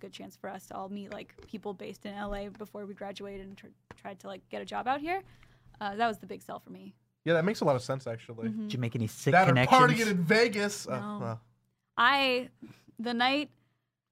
[0.00, 3.46] good chance for us to all meet like people based in LA before we graduated
[3.46, 3.66] and tr-
[4.00, 5.22] tried to like get a job out here.
[5.80, 6.94] Uh, that was the big sell for me.
[7.24, 8.48] Yeah, that makes a lot of sense actually.
[8.48, 8.62] Mhm.
[8.62, 9.56] Did you make any sick connections?
[9.70, 10.08] That or connections?
[10.08, 10.86] partying in Vegas.
[10.88, 11.18] Oh, No.
[11.20, 11.40] well.
[11.96, 12.48] I
[12.98, 13.50] the night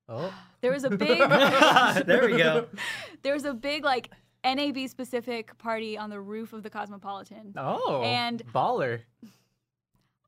[0.09, 1.19] Oh, there was a big
[2.07, 2.66] there we go.
[3.23, 4.11] there was a big like
[4.45, 7.53] NAB specific party on the roof of the Cosmopolitan.
[7.57, 9.00] Oh, And- baller.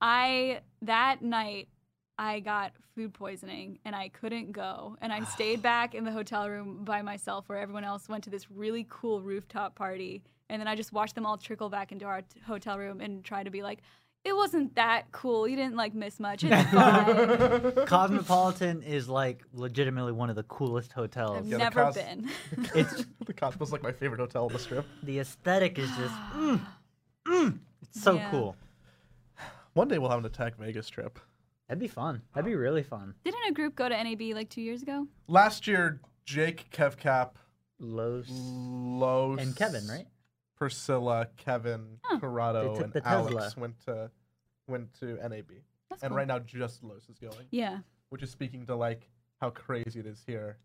[0.00, 1.68] I that night
[2.18, 6.48] I got food poisoning and I couldn't go and I stayed back in the hotel
[6.50, 10.66] room by myself where everyone else went to this really cool rooftop party and then
[10.66, 13.50] I just watched them all trickle back into our t- hotel room and try to
[13.50, 13.80] be like
[14.24, 15.46] it wasn't that cool.
[15.46, 16.42] You didn't like miss much.
[16.44, 17.86] It's fine.
[17.86, 21.36] Cosmopolitan is like legitimately one of the coolest hotels.
[21.38, 22.28] I've Yeah, the never Cos- been.
[22.74, 24.84] It's the Cosmos like my favorite hotel on the strip.
[25.04, 26.60] the aesthetic is just mm,
[27.28, 27.58] mm.
[27.82, 28.30] It's so Yeah.
[28.32, 28.56] cool.
[29.74, 31.20] One day we'll have an Attack Vegas trip.
[31.68, 32.22] That'd be fun.
[32.34, 33.14] That'd be really fun.
[33.24, 35.06] Didn't a group go to NAB like two years ago?
[35.26, 37.32] Last year, Jake, Kevcap,
[37.78, 40.06] Los Los, and Kevin, right?
[40.56, 42.18] Priscilla, Kevin, Huh.
[42.20, 43.60] Corrado, and the Alex Tesla.
[43.60, 44.10] went to
[44.66, 45.50] went to NAB.
[45.90, 46.16] That's and cool.
[46.18, 49.08] right now, just Los is going, Yeah, which is speaking to like
[49.40, 50.58] how crazy it is here.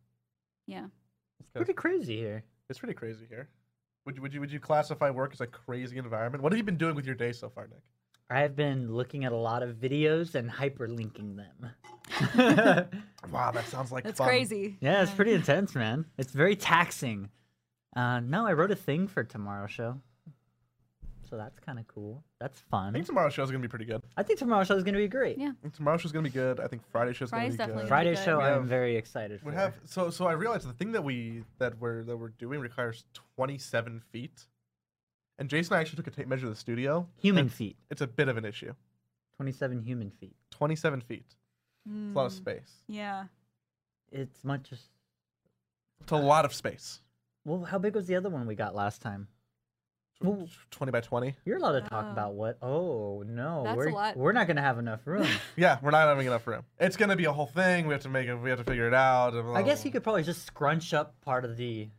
[0.67, 0.85] yeah.
[1.39, 2.43] It's pretty crazy here.
[2.69, 3.49] It's pretty crazy here.
[4.05, 6.41] Would you, would you would you classify work as a crazy environment?
[6.43, 7.83] What have you been doing with your day so far, Nick?
[8.33, 11.69] I have been looking at a lot of videos and hyperlinking them.
[13.31, 14.27] Wow, that sounds like That's fun.
[14.27, 14.75] crazy.
[14.81, 16.05] yeah, it's pretty intense, man.
[16.17, 17.29] It's very taxing.
[17.95, 20.01] Uh, no, I wrote a thing for tomorrow's show.
[21.29, 22.23] So that's kind of cool.
[22.41, 22.89] That's fun.
[22.89, 24.01] I think tomorrow's show is gonna be pretty good.
[24.17, 25.37] I think tomorrow's show is going to be great.
[25.39, 25.53] Yeah.
[25.63, 26.59] I show is gonna be good.
[26.59, 27.77] I think Friday's show is gonna be definitely good.
[27.77, 29.49] gonna Friday's show, We I'm have- very excited for.
[29.49, 32.59] We have so so I realized the thing that we that we're that we're doing
[32.59, 33.05] requires
[33.37, 34.45] 27 feet,
[35.39, 37.07] and Jason and I actually took a tape measure of the studio.
[37.17, 37.77] human and feet.
[37.89, 38.73] It's a bit of an issue.
[39.37, 40.35] 27 human feet.
[40.51, 41.35] 27 feet.
[41.85, 42.83] It's a lot of Mm, space.
[42.87, 43.25] Yeah.
[44.11, 44.71] It's much.
[44.71, 44.89] as-
[46.01, 47.01] It's a lot of space.
[47.45, 49.27] Well, how big was the other one we got last time?
[50.19, 51.35] Tw- Well- 20 by 20.
[51.45, 52.11] You're allowed to talk Oh.
[52.11, 52.57] about what?
[52.61, 54.15] Oh no, That's we're lot.
[54.15, 55.27] we're not gonna have enough room.
[55.57, 56.63] Yeah, we're not having enough room.
[56.79, 57.87] It's gonna be a whole thing.
[57.87, 58.35] We have to make it.
[58.35, 59.33] We have to figure it out.
[59.33, 61.89] and I guess blah, you could probably just scrunch up part of the.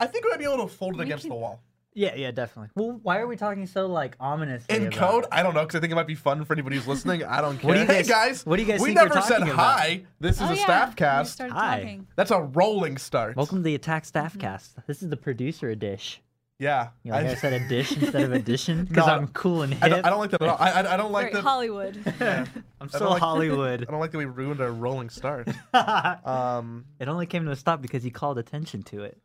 [0.00, 1.60] I think we might be able to fold it We against could- the wall.
[1.98, 2.70] Yeah, yeah, definitely.
[2.76, 4.64] Well, why are we talking so like ominous?
[4.68, 5.30] In code, it?
[5.32, 7.24] I don't know because I think it might be fun for anybody who's listening.
[7.24, 7.68] I don't care.
[7.68, 9.56] What do you hey guys- guys, what do you guys We think never said about?
[9.56, 10.04] hi.
[10.20, 10.62] This is oh, a yeah.
[10.62, 11.32] staff cast.
[11.32, 11.78] started Hi.
[11.80, 12.06] talking.
[12.14, 13.34] That's a rolling start.
[13.34, 14.76] Welcome to the Attack Staff Cast.
[14.86, 16.22] This is the producer dish.
[16.60, 16.90] Yeah.
[17.02, 19.74] You like I, I, said a dish instead of addition because No, I'm cool and
[19.74, 19.82] hip.
[19.82, 20.56] I don't, I don't like that at all.
[20.60, 21.42] I, I, I don't like Very that.
[21.42, 22.14] Hollywood.
[22.20, 22.46] Yeah.
[22.80, 23.82] I'm I so don't like- Hollywood.
[23.88, 25.48] I don't like that we ruined our rolling start.
[25.74, 29.18] Um, it only came to a stop because he called attention to it.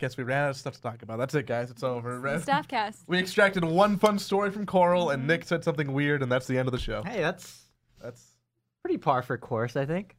[0.00, 1.18] I mean, I guess we ran out of stuff to talk about.
[1.18, 1.70] That's it, guys.
[1.70, 2.18] It's over.
[2.20, 3.04] The staff cast.
[3.06, 6.58] We extracted one fun story from Coral, and Nick said something weird, and that's the
[6.58, 7.02] end of the show.
[7.02, 7.64] Hey, that's
[8.02, 8.22] That's
[8.82, 10.16] pretty par for course, I think.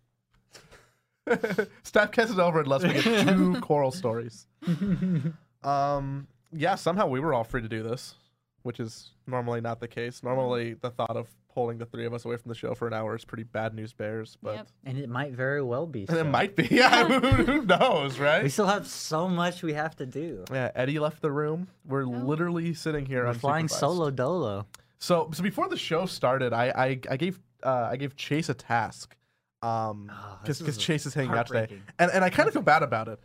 [1.30, 4.48] Staffcast is over unless we get two Coral stories.
[5.64, 8.16] Um, yeah, somehow we were all free to do this,
[8.64, 10.24] which is normally not the case.
[10.24, 12.94] Normally, the thought of pulling the three of us away from the show for an
[12.94, 14.68] hour is pretty bad news bears, but Yep.
[14.86, 16.02] And it might very well be.
[16.08, 16.18] and so.
[16.20, 16.68] it might be.
[16.72, 18.44] Yeah, who, who knows, right?
[18.44, 20.46] We still have so much we have to do.
[20.52, 21.68] Yeah, Eddie left the room.
[21.86, 23.80] We're literally sitting here We're flying unsupervised.
[23.80, 24.68] solo dolo.
[25.00, 28.54] So, so before the show started, I I, I gave uh, I gave Chase a
[28.54, 29.16] task,
[29.62, 31.68] um, Oh, because this is Chase is hanging out today,
[32.00, 33.20] and and I kind of feel bad about it.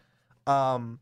[0.46, 1.00] Um,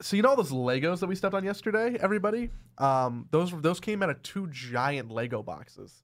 [0.00, 2.50] so you know all those Legos that we stepped on yesterday, everybody?
[2.78, 6.02] Um, those those came out of two giant Lego boxes,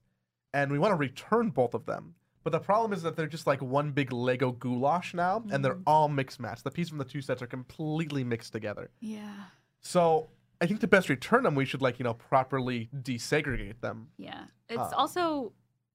[0.53, 2.15] and we want to return both of them.
[2.43, 5.79] But the problem is that they're just like one big Lego goulash now, and they're
[5.85, 6.63] all mixed matched.
[6.63, 8.89] The pieces from the two sets are completely mixed together.
[9.01, 9.33] Yeah.
[9.81, 10.29] So
[10.61, 14.07] I think to best return them, we should like you know properly desegregate them.
[14.17, 14.45] Yeah.
[14.69, 15.51] It's Uh, also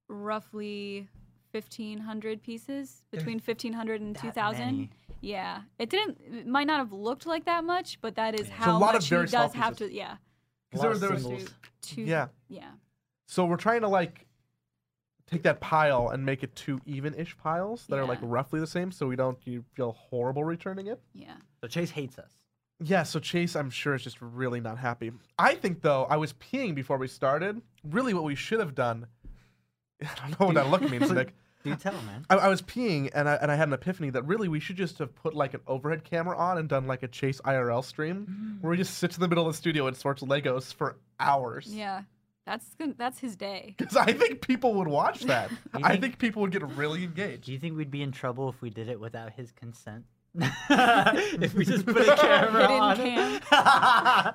[0.09, 1.09] roughly
[1.53, 4.89] 1,500 pieces, between 1,500 and 2,000.
[5.21, 5.63] Yeah.
[5.79, 8.55] It didn't, it might not have looked like that much, but that is Yeah.
[8.55, 9.89] how a lot of much very he does have pieces.
[9.91, 10.13] to, yeah.
[10.13, 10.19] A
[10.77, 11.45] 'Cause there- of there was- singles.
[11.83, 12.29] To, to, Yeah.
[12.49, 12.71] Yeah.
[13.27, 14.27] So we're trying to like
[15.27, 18.91] take that pile and make it two even-ish piles that are like roughly the same,
[18.93, 21.01] so we don't you feel horrible returning it.
[21.15, 21.37] Yeah.
[21.61, 22.31] So Chase hates us.
[22.81, 23.05] Yeah.
[23.05, 25.13] So Chase, I'm sure, is just really not happy.
[25.39, 27.63] I think though, I was peeing before we started.
[27.85, 29.07] Really, what we should have done.
[30.03, 31.33] I don't know what that look means, Nick.
[31.65, 32.27] Do tell, man.
[32.29, 34.77] I, I was peeing and I, and I had an epiphany that really we should
[34.77, 38.27] just have put like an overhead camera on and done like a Chase IRL stream
[38.59, 38.63] mm.
[38.63, 41.67] where he just sits in the middle of the studio and sorts Legos for hours.
[41.73, 42.03] Yeah.
[42.45, 42.99] That's good.
[42.99, 43.75] That's his day.
[43.79, 45.51] Because I think people would watch that.
[45.51, 47.45] You I think- think people would get really engaged.
[47.45, 50.05] Do you think we'd be in trouble if we did it without his consent?
[50.35, 53.41] if we just put a camera Hidden on cam.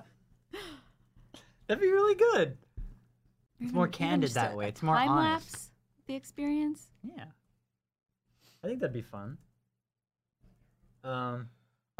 [1.68, 2.57] That'd be really good.
[3.59, 4.68] You're more gonna- you're gonna candid that way.
[4.69, 5.53] It's more time honest.
[5.53, 5.67] lapse
[6.07, 6.88] the experience.
[7.04, 7.25] Yeah.
[8.63, 9.38] I think that'd be fun.
[11.04, 11.50] Um,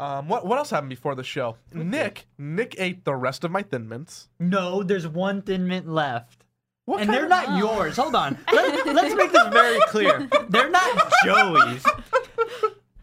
[0.00, 1.56] Um, what what else happened before the show?
[1.72, 4.28] Nick Nick ate the rest of my Thin Mints.
[4.38, 6.44] no, there's one Thin Mint left.
[6.84, 7.58] What and kind they're of- not Oh.
[7.58, 7.96] yours.
[7.96, 8.38] Hold on.
[8.52, 10.28] Let, let's make this very clear.
[10.48, 11.84] They're not Joey's.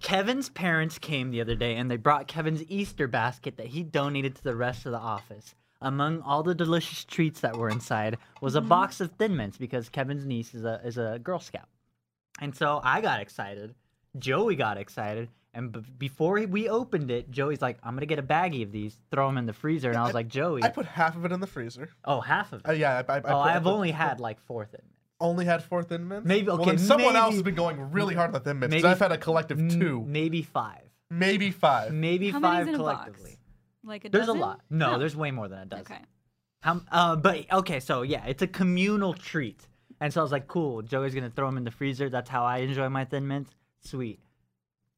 [0.02, 4.36] Kevin's parents came the other day and they brought Kevin's Easter basket that he donated
[4.36, 5.54] to the rest of the office.
[5.82, 9.90] Among all the delicious treats that were inside was a box of Thin Mints because
[9.90, 11.68] Kevin's niece is a is a Girl Scout.
[12.42, 13.76] And so I got excited.
[14.18, 15.30] Joey got excited.
[15.54, 18.74] And b- before we opened it, Joey's like, I'm going to get a baggie of
[18.74, 19.88] these, throw them in the freezer.
[19.90, 21.90] And I was like, Joey, I put half of it in the freezer.
[22.04, 22.68] oh, half of it.
[22.70, 24.82] Uh, yeah, I, I, I oh, put- I I've put- only had like four Thin
[24.84, 24.98] Mints.
[25.22, 26.28] only had four Thin Mints.
[26.28, 28.74] Maybe- okay, then someone else has been going really hard on the Thin Mints.
[28.76, 31.94] 'cause maybe- I've had a collective M- two, maybe five, maybe five.
[31.94, 32.98] maybe How five many's box?
[33.04, 33.38] collectively.
[33.86, 34.42] Like a There's dozen?
[34.42, 34.62] a lot.
[34.70, 35.00] No, Oh.
[35.00, 35.86] there's way more than a dozen.
[35.86, 36.02] Okay.
[36.62, 39.68] How, uh, but okay, so yeah, it's a communal treat,
[40.02, 40.82] and so I was like, cool.
[40.82, 42.10] Joey's gonna throw them in the freezer.
[42.10, 43.52] That's how I enjoy my Thin Mints.
[43.82, 44.20] Sweet.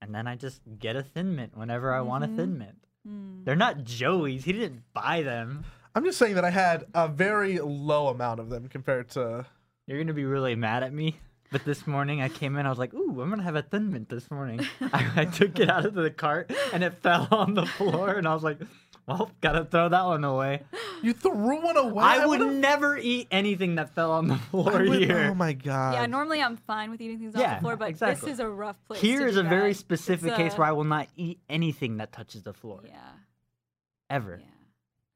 [0.01, 2.77] And then I just get a Thin Mint whenever I want a Thin Mint.
[3.07, 3.43] Mm.
[3.43, 4.45] They're not Joey's.
[4.45, 5.65] He didn't buy them.
[5.95, 9.45] I'm just saying that I had a very low amount of them compared to.
[9.87, 11.17] You're gonna be really mad at me.
[11.49, 13.89] But this morning I came in, I was like, "Ooh, I'm gonna have a Thin
[13.91, 17.53] Mint this morning." I, I took it out of the cart and it fell on
[17.53, 18.59] the floor, and I was like,
[19.07, 20.63] "Well, gotta throw that one away."
[21.01, 22.03] You threw one away.
[22.03, 25.29] I would would've- never eat anything that fell on the floor would- here.
[25.31, 25.93] Oh my god.
[25.93, 28.25] Yeah, normally I'm fine with eating things off the floor, but exactly.
[28.29, 28.99] this is a rough place.
[28.99, 31.39] Here to is do a very specific It's case a- where I will not eat
[31.49, 32.97] anything that touches the floor Yeah,
[34.09, 34.39] ever.
[34.41, 34.45] yeah.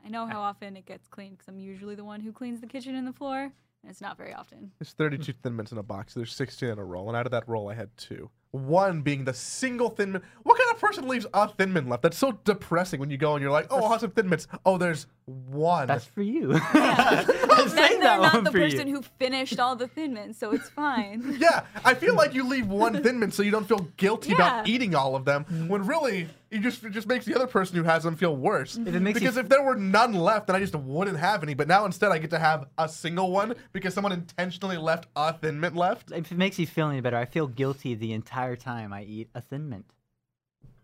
[0.05, 2.67] I know how often it gets cleaned because I'm usually the one who cleans the
[2.67, 3.51] kitchen and the floor, and
[3.87, 4.71] it's not very often.
[4.79, 6.13] There's 32 Thin Mints in a box.
[6.13, 8.29] There's 16 in a roll, and out of that roll, I had two.
[8.51, 10.23] One being the single Thin Mint.
[10.43, 12.03] What kind of person leaves a Thin Mint left?
[12.03, 14.47] That's so depressing when you go and you're like, oh, I'll have some Thin Mints.
[14.65, 15.87] Oh, there's one.
[15.87, 16.53] That's for you.
[16.53, 17.25] Yeah.
[17.27, 18.95] I'm then saying they're that not one the for person you.
[18.95, 21.37] who finished all the Thin Mints, so it's fine.
[21.39, 24.67] yeah, I feel like you leave one Thin Mint so you don't feel guilty about
[24.67, 25.45] eating all of them.
[25.45, 25.67] Mm.
[25.67, 28.77] When really, you just it just makes the other person who has them feel worse.
[28.77, 31.43] If it makes you because if there were none left, then I just wouldn't have
[31.43, 31.53] any.
[31.53, 35.33] But now instead, I get to have a single one because someone intentionally left a
[35.33, 36.11] Thin Mint left.
[36.11, 39.29] If it makes you feel any better, I feel guilty the entire time I eat
[39.33, 39.85] a Thin Mint.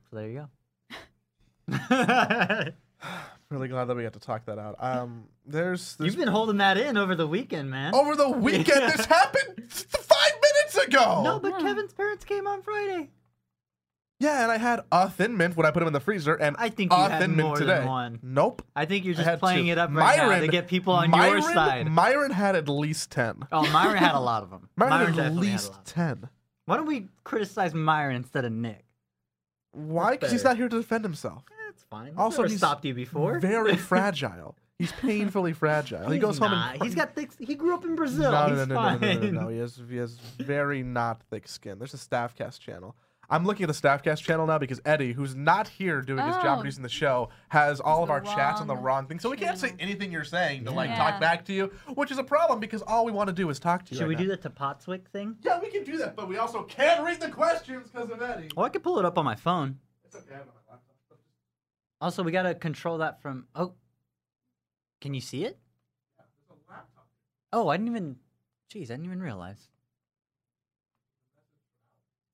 [0.10, 0.48] So there you
[1.70, 2.72] go.
[3.04, 3.10] I'm
[3.50, 4.76] really glad that we got to talk that out.
[4.80, 7.94] Um, there's, there's You've been holding that in over the weekend, man.
[7.96, 8.92] over the weekend.
[8.92, 11.22] This happened five minutes ago.
[11.24, 11.60] no, but Yeah.
[11.60, 13.10] Kevin's parents came on Friday.
[14.20, 16.56] Yeah, and I had a Thin Mint when I put him in the freezer, and
[16.58, 17.86] I think you a had Thin Mint more than today.
[17.86, 18.20] one.
[18.24, 18.64] Nope.
[18.76, 19.72] I think you're just playing two.
[19.74, 21.88] it up right now to get people on your side.
[21.88, 23.44] Myron had at least ten.
[23.52, 24.70] Oh, Myron had a lot of them.
[24.76, 26.30] Myron, Myron had at least had ten.
[26.66, 28.86] Why don't we criticize Myron instead of Nick?
[29.72, 30.12] Why?
[30.12, 31.44] Because he's not here to defend himself.
[31.78, 32.08] That's fine.
[32.08, 33.40] He's Also, never he's stopped you before.
[33.40, 34.56] Very fragile.
[34.80, 36.08] He's painfully fragile.
[36.08, 37.32] he He's goes home and he's got thick.
[37.40, 38.32] He grew up in Brazil.
[38.32, 39.00] no, he's no, no, no, fine.
[39.02, 39.48] no, no, no, no.
[39.50, 41.78] He has he has very not thick skin.
[41.80, 42.96] There's a Staffcast channel.
[43.30, 46.58] I'm looking at the Staffcast channel now because Eddie, who's not here doing his job
[46.58, 46.62] Oh.
[46.62, 49.20] producing the show, has all of our chats on the wrong wrong thing.
[49.20, 50.98] So we can't say anything you're saying to like Yeah.
[50.98, 53.60] talk back to you, which is a problem because all we want to do is
[53.60, 53.98] talk to you.
[53.98, 54.22] Should right we now.
[54.22, 55.36] do the to Potswick thing?
[55.42, 58.50] Yeah, we can do that, but we also can't read the questions because of Eddie.
[58.56, 59.80] Well, I could pull it up on my phone.
[60.06, 61.18] It's okay, I have it on my laptop.
[62.00, 63.48] Also, we gotta control that from.
[63.56, 63.74] Oh,
[65.02, 65.58] can you see it?
[66.18, 67.08] There's a laptop.
[67.52, 68.18] Oh, I didn't even.
[68.72, 69.70] Jeez, I didn't even realize.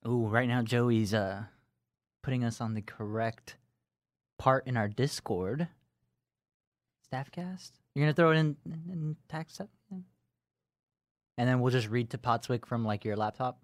[0.06, 1.44] Oh, right now Joey's uh
[2.22, 3.58] putting us on the correct
[4.38, 5.68] part in our Discord.
[7.12, 7.72] Staffcast.
[7.94, 9.70] You're gonna throw it in in, in text, up?
[11.38, 13.60] And then we'll just read to Potswick from like your laptop.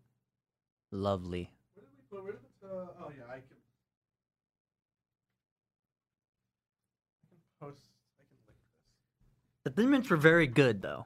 [0.91, 1.51] Lovely.
[1.75, 2.24] Where did we put?
[2.24, 2.50] Where did it?
[2.63, 3.58] Uh, oh yeah, I can.
[7.22, 7.84] I can post.
[8.17, 9.59] I can link this.
[9.76, 11.06] The Thin Mints were very good, though.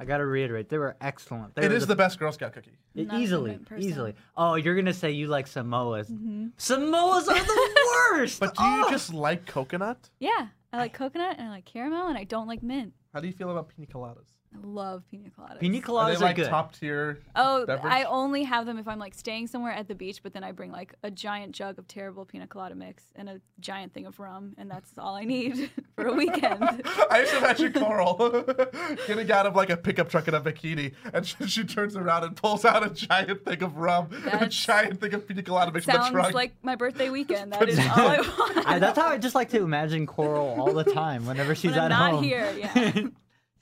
[0.00, 1.54] I gotta reiterate, they were excellent.
[1.56, 2.78] They It were is the best Girl Scout cookie.
[2.94, 4.14] Not easily, easily.
[4.36, 6.08] Oh, you're gonna say you like Samoas.
[6.08, 8.38] hmm Samoas are the worst.
[8.40, 8.90] But do you Oh!
[8.90, 10.10] just like coconut?
[10.20, 12.92] Yeah, I like coconut and I like caramel, and I don't like mint.
[13.12, 14.26] How do you feel about pina coladas?
[14.54, 15.60] I love pina coladas.
[15.60, 16.48] pina Are coladas they are like good?
[16.48, 17.20] top tier?
[17.36, 17.92] Oh, beverage?
[17.92, 20.52] I only have them if I'm like staying somewhere at the beach, but then I
[20.52, 24.18] bring like a giant jug of terrible pina colada mix and a giant thing of
[24.18, 26.62] rum, and that's all I need for a weekend.
[27.10, 28.16] I just imagine Coral
[29.06, 32.24] getting out of like a pickup truck in a bikini, and she, she turns around
[32.24, 35.42] and pulls out a giant thing of rum and a That's- giant thing of pina
[35.42, 36.34] colada mix from the Sounds trunk.
[36.34, 37.52] like my birthday weekend.
[37.52, 38.66] That is all I want.
[38.66, 41.26] I, that's how I just like to imagine Coral all the time.
[41.26, 42.92] Whenever she's When at I'm not home, here, yeah.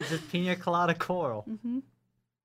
[0.01, 1.43] It's just pina colada Coral.
[1.43, 1.81] hmm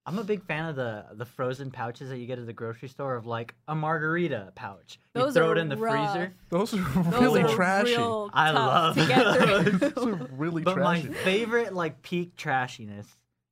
[0.04, 2.90] I'm a big fan of the the frozen pouches that you get at the grocery
[2.90, 5.00] store of like a margarita pouch.
[5.14, 6.14] Those You throw it in the rough.
[6.14, 6.34] freezer.
[6.50, 7.92] Those are Those really are trashy.
[7.98, 9.80] real I love to get.
[9.96, 13.06] Those are really But my favorite like peak trashiness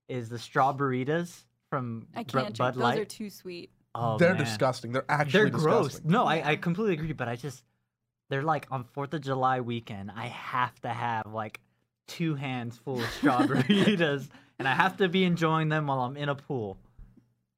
[0.08, 2.74] is the strawberries from I can't Bud drink.
[2.75, 3.00] Those Light.
[3.00, 3.70] are too sweet.
[3.94, 4.44] Oh, they're man.
[4.44, 4.91] disgusting.
[4.91, 5.86] They're actually They're gross.
[5.86, 6.12] disgusting.
[6.12, 7.63] No, I, I completely agree, but I just
[8.32, 10.10] they're like on Fourth of July weekend.
[10.15, 11.60] I have to have like
[12.10, 16.28] two hands full of strawberries, and I have to be enjoying them while I'm in
[16.30, 16.78] a pool.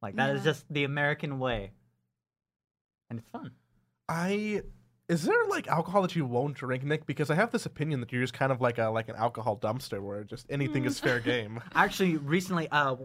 [0.01, 0.51] Like that is Yeah.
[0.51, 1.71] just the American way,
[3.09, 3.51] and it's fun.
[4.07, 4.61] I
[5.07, 7.05] is there like alcohol that you won't drink, Nick?
[7.05, 9.57] Because I have this opinion that you're just kind of like a like an alcohol
[9.57, 11.59] dumpster where just anything is fair game.
[11.75, 12.95] Actually, recently, uh,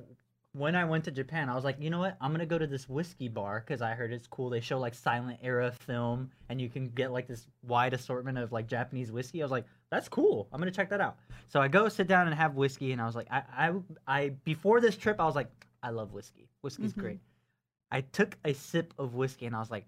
[0.52, 2.16] when I went to Japan, I was like, you know what?
[2.20, 4.50] I'm gonna go to this whiskey bar because I heard it's cool.
[4.50, 8.52] They show like silent era film, and you can get like this wide assortment of
[8.52, 9.42] like Japanese whiskey.
[9.42, 10.48] I was like, that's cool.
[10.52, 11.16] I'm gonna check that out.
[11.48, 13.72] So I go sit down and have whiskey, and I was like, I, I,
[14.06, 15.50] I before this trip, I was like,
[15.82, 16.48] I love whiskey.
[16.62, 16.98] Whiskey's Mhm.
[17.00, 17.20] great.
[17.90, 19.86] I took a sip of whiskey, and I was like.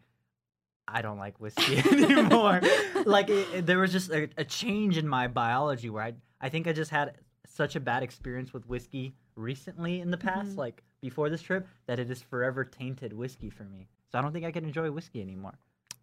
[0.90, 2.62] I don't like whiskey anymore.
[3.04, 6.48] like it, it- there was just a, a change in my biology where I I
[6.48, 10.56] think I just had such a bad experience with whiskey recently in the past, Mhm.
[10.56, 13.86] like before this trip, that it is forever tainted whiskey for me.
[14.10, 15.58] So I don't think I can enjoy whiskey anymore.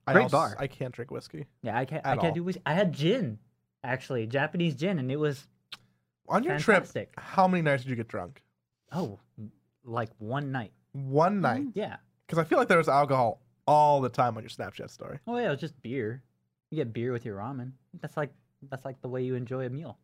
[0.05, 0.55] I Great also- bar.
[0.59, 1.47] I can't drink whiskey.
[1.63, 2.05] Yeah, I can't.
[2.05, 2.31] I can't all.
[2.33, 2.61] do whiskey.
[2.67, 3.39] I had gin,
[3.85, 5.47] actually, Japanese gin, and it was
[6.27, 7.13] On your Fantastic.
[7.13, 8.41] trip, how many nights did you get drunk?
[8.91, 9.19] oh,
[9.83, 10.71] like one night.
[10.93, 11.61] One night.
[11.61, 11.79] Mm-hmm.
[11.79, 11.97] Yeah.
[12.25, 15.19] Because I feel like there was alcohol all the time on your Snapchat story.
[15.27, 16.23] Oh yeah, it was just beer.
[16.71, 17.73] You get beer with your ramen.
[18.01, 18.31] That's like
[18.69, 19.97] that's like the way you enjoy a meal.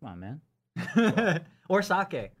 [0.00, 1.40] Come on, man.
[1.68, 2.32] or sake.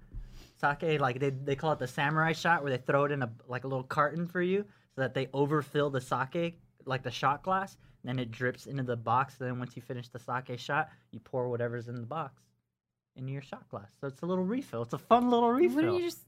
[0.60, 3.30] Sake, like they, they call it the samurai shot, where they throw it in a
[3.46, 7.42] like a little carton for you, so that they overfill the sake, like the shot
[7.42, 9.36] glass, and then it drips into the box.
[9.38, 12.42] And Then once you finish the sake shot, you pour whatever's in the box
[13.16, 13.90] into your shot glass.
[14.00, 14.82] So it's a little refill.
[14.82, 15.76] It's a fun little refill.
[15.76, 16.20] Wouldn't you just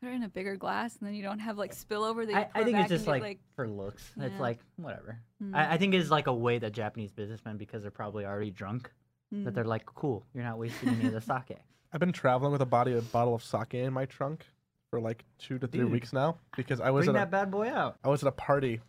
[0.00, 2.38] put it in a bigger glass and then you don't have like spillover that you
[2.38, 4.10] I, pour I think back it's just like, like for looks.
[4.18, 5.18] It's like whatever.
[5.42, 5.54] Mm.
[5.54, 8.90] I, I think it's like a way that Japanese businessmen, because they're probably already drunk,
[9.30, 9.54] that mm.
[9.54, 11.58] they're like, cool, you're not wasting any of the sake.
[11.92, 14.44] I've been traveling with a body a bottle of sake in my trunk
[14.90, 15.92] for like two to three Dude.
[15.92, 17.96] weeks now because I was Bring at a, that bad boy out.
[18.04, 18.80] I was at a party,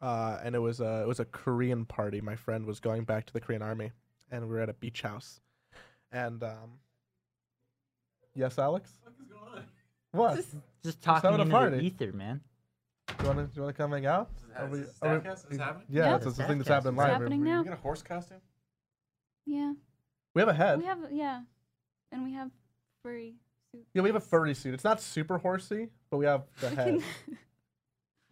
[0.00, 2.20] uh, and it was a it was a Korean party.
[2.20, 3.92] My friend was going back to the Korean army,
[4.30, 5.40] and we were at a beach house,
[6.12, 6.78] and um,
[8.34, 8.90] yes, Alex.
[10.12, 10.36] What?
[10.36, 11.76] Just- Just having talking a into party.
[11.78, 12.40] the ether, man.
[13.08, 14.30] Do you want to do you want to come hang out?
[14.36, 15.86] Is this, Are we- is are we- Is this happening?
[15.90, 16.16] Yeah, Yeah.
[16.16, 17.10] it's, it's the thing that's happening live.
[17.12, 17.58] happening We- now.
[17.58, 18.38] You get a horse costume?
[19.44, 19.72] yeah.
[20.34, 20.78] We have a head.
[20.78, 21.40] We have yeah,
[22.12, 22.50] and we have
[23.02, 23.34] furry
[23.72, 23.88] suits.
[23.94, 24.74] Yeah, we have a furry suit.
[24.74, 26.94] It's not super horsey, but we have the head.
[27.26, 27.34] We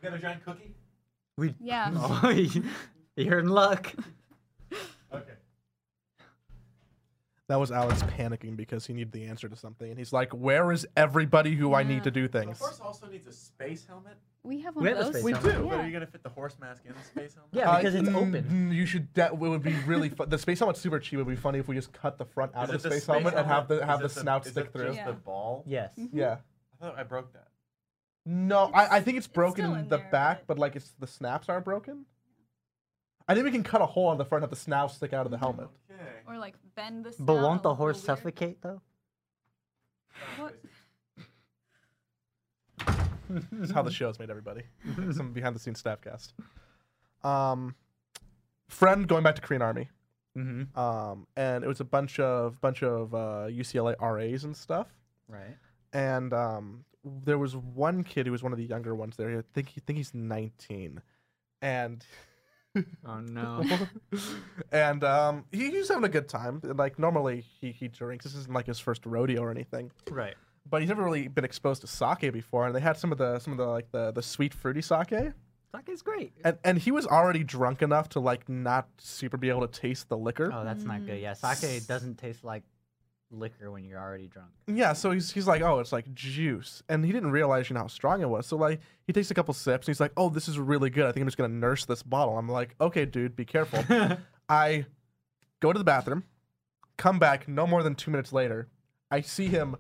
[0.03, 0.75] got a giant cookie?
[1.37, 1.91] We, Yeah.
[1.95, 2.31] oh,
[3.17, 3.93] you're in luck.
[5.13, 5.33] Okay.
[7.49, 10.73] That was Alex panicking because he needed the answer to something, and he's like, "Where
[10.73, 14.17] is everybody who I need to do things?" The horse also needs a space helmet.
[14.43, 15.09] We have one We of those.
[15.09, 15.57] space We helmet.
[15.57, 15.65] do.
[15.69, 17.51] But are you gonna fit the horse mask in the space helmet?
[17.53, 18.45] Yeah, Uh, because it's mm, open.
[18.71, 19.13] mm, You should.
[19.15, 20.31] That it would be really fun.
[20.31, 21.15] The space helmet's super cheap.
[21.19, 22.91] It would be funny if we just cut the front out Is of the it
[22.93, 24.87] space, helmet, and have the have the it snout is stick it through.
[24.87, 25.07] Just Yeah.
[25.07, 25.65] the ball?
[25.67, 25.93] Yes.
[25.99, 26.09] Mhm.
[26.15, 26.37] Yeah.
[26.81, 27.49] I thought I broke that.
[28.27, 30.59] No, I, I think it's it's broken still in in the there, back, but- but
[30.59, 32.07] like it's the snaps aren't broken.
[33.27, 35.25] I think we can cut a hole on the front, have the snout stick out
[35.25, 35.69] of the helmet.
[35.91, 36.01] Okay.
[36.27, 37.15] Or like bend the.
[37.19, 38.05] But won't the horse weird.
[38.05, 38.83] suffocate though?
[40.39, 40.55] What?
[43.53, 44.63] That's how the show's made, everybody.
[45.13, 46.33] Some behind the scenes staffcast.
[47.27, 47.75] Um,
[48.69, 49.89] friend going back to Korean Army.
[50.37, 50.79] Mm-hmm.
[50.79, 54.89] Um, and it was a bunch of bunch of uh, UCLA RAs and stuff.
[55.29, 55.57] Right.
[55.93, 59.39] And um, there was one kid who was one of the younger ones there.
[59.39, 61.03] I think he think he's 19,
[61.63, 62.05] and
[63.07, 63.63] Oh no.
[64.73, 66.61] and um, he, he's having a good time.
[66.63, 68.25] Like normally he, he drinks.
[68.25, 69.91] This isn't like his first rodeo or anything.
[70.11, 70.35] right.
[70.69, 73.39] But he's never really been exposed to sake before, and they had some of the
[73.39, 75.13] some of the like the the sweet fruity sake.
[75.75, 76.33] Sake's great.
[76.43, 80.09] And and he was already drunk enough to like not super be able to taste
[80.09, 80.51] the liquor.
[80.53, 81.21] Oh, that's not good.
[81.21, 82.63] Yeah, sake doesn't taste like
[83.39, 84.51] liquor when you're already drunk.
[84.67, 87.81] Yeah, so he's he's like, oh, it's like juice, and he didn't realize you know
[87.81, 88.47] how strong it was.
[88.47, 91.07] So like he takes a couple sips, and he's like, oh, this is really good.
[91.07, 92.39] I think I'm just gonna nurse this bottle.
[92.39, 93.85] I'm like, okay, dude, be careful.
[94.49, 94.87] I
[95.61, 96.25] go to the bathroom,
[96.97, 97.49] come back.
[97.49, 98.69] No more than two minutes later,
[99.11, 99.77] I see him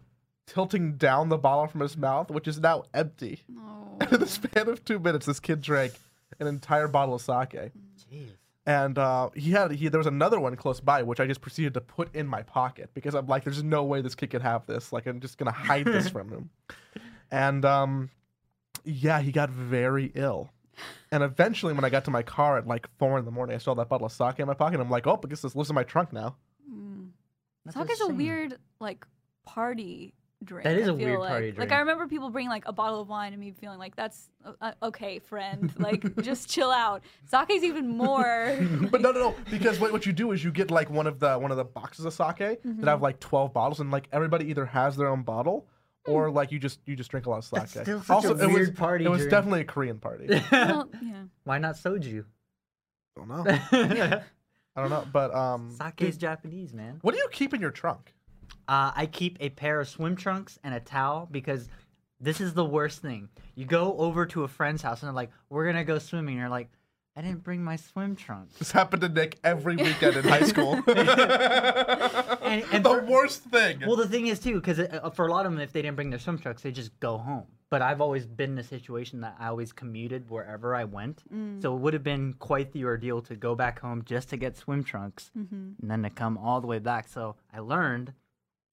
[0.47, 3.43] tilting down the bottle from his mouth, which is now empty.
[3.49, 3.99] No.
[4.11, 5.93] in the span of two minutes, this kid drank
[6.41, 7.51] an entire bottle of sake.
[8.13, 8.31] Jeez.
[8.66, 11.75] And uh, he had he there was another one close by which I just proceeded
[11.75, 14.66] to put in my pocket because I'm like, there's no way this kid could have
[14.66, 14.92] this.
[14.92, 16.50] Like I'm just gonna hide this from him.
[17.30, 18.11] And um,
[18.85, 20.50] yeah, he got very ill.
[21.11, 23.59] And eventually, when I got to my car at like four in the morning, I
[23.59, 24.78] saw that bottle of sake in my pocket.
[24.78, 26.37] I'm like, oh, I guess this lives in my trunk now.
[26.71, 27.09] Mm.
[27.71, 29.04] Sake is a weird like
[29.44, 30.14] party
[30.45, 30.65] drink.
[30.65, 31.29] That is I a weird feel like.
[31.31, 31.73] party Like.
[31.73, 34.53] I remember people bringing like a bottle of wine and me feeling like that's uh,
[34.61, 35.73] uh, okay, friend.
[35.79, 37.03] Like just chill out.
[37.27, 38.59] Sake's even more.
[38.91, 41.19] But no, no, no, because what, what you do is you get like one of
[41.19, 44.47] the one of the boxes of sake that have like 12 bottles, and like everybody
[44.51, 45.67] either has their own bottle
[46.07, 47.83] or like you just you just drink a lot of That's sake.
[47.85, 49.31] still such a it was weird party it was drink.
[49.31, 50.27] definitely a Korean party.
[50.53, 51.23] Well, yeah.
[51.45, 52.25] Why not soju?
[53.17, 54.21] I don't know.
[54.77, 56.99] I don't know, but um, Sake is Japanese, man.
[57.03, 58.13] what do you keep in your trunk?
[58.68, 61.68] Uh, I keep a pair of swim trunks and a towel because
[62.21, 63.28] this is the worst thing.
[63.54, 66.40] You go over to a friend's house and they're like, "We're gonna go swimming." And
[66.40, 66.71] You're like,
[67.16, 70.83] "I didn't bring my swim trunks." This happened to Nick every weekend in high school.
[72.44, 73.80] And- and the for- worst thing.
[73.87, 75.83] Well, the thing is too, because uh, uh, for a lot of them, if they
[75.83, 77.47] didn't bring their swim trunks, they just go home.
[77.71, 81.61] But I've always been in a situation that I always commuted wherever I went, mm.
[81.61, 84.56] so it would have been quite the ordeal to go back home just to get
[84.56, 85.73] swim trunks, mm-hmm.
[85.80, 87.09] and then to come all the way back.
[87.09, 88.12] So I learned,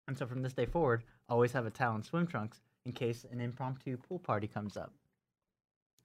[0.08, 2.92] and so from this day forward, I always have a towel and swim trunks in
[2.92, 4.92] case an impromptu pool party comes up.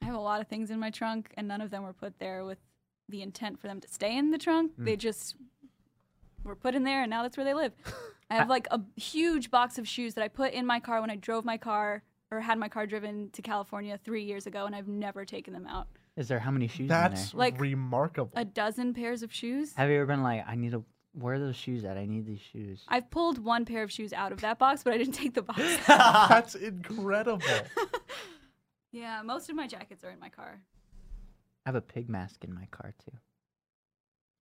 [0.01, 2.17] I have a lot of things in my trunk, and none of them were put
[2.17, 2.57] there with
[3.07, 4.73] the intent for them to stay in the trunk.
[4.75, 4.85] Hmm.
[4.85, 5.35] They just
[6.43, 7.73] were put in there, and now that's where they live.
[8.31, 11.09] I have like a huge box of shoes that I put in my car when
[11.09, 14.75] I drove my car or had my car driven to California three years ago, and
[14.75, 15.87] I've never taken them out.
[16.15, 17.39] Is there how many shoes in That's there?
[17.39, 18.31] Like, remarkable.
[18.35, 19.73] A dozen pairs of shoes.
[19.75, 21.97] Have you ever been like, I need to where are those shoes at?
[21.97, 22.83] I need these shoes.
[22.87, 25.41] I've pulled one pair of shoes out of that box, but I didn't take the
[25.41, 25.61] box.
[25.87, 27.41] That's incredible.
[28.91, 30.61] yeah, most of my jackets are in my car.
[31.65, 33.11] I have a pig mask in my car too.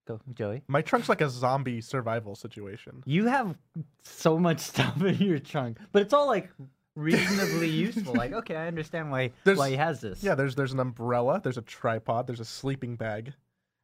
[0.08, 0.62] Go, Joey.
[0.68, 3.02] My trunk's like a zombie survival situation.
[3.04, 3.56] You have
[4.02, 6.48] so much stuff in your trunk, but it's all like
[6.96, 8.14] reasonably useful.
[8.14, 10.22] Like, okay, I understand why There's- why he has this.
[10.22, 13.34] Yeah, there's there's an umbrella, there's a tripod, there's a sleeping bag,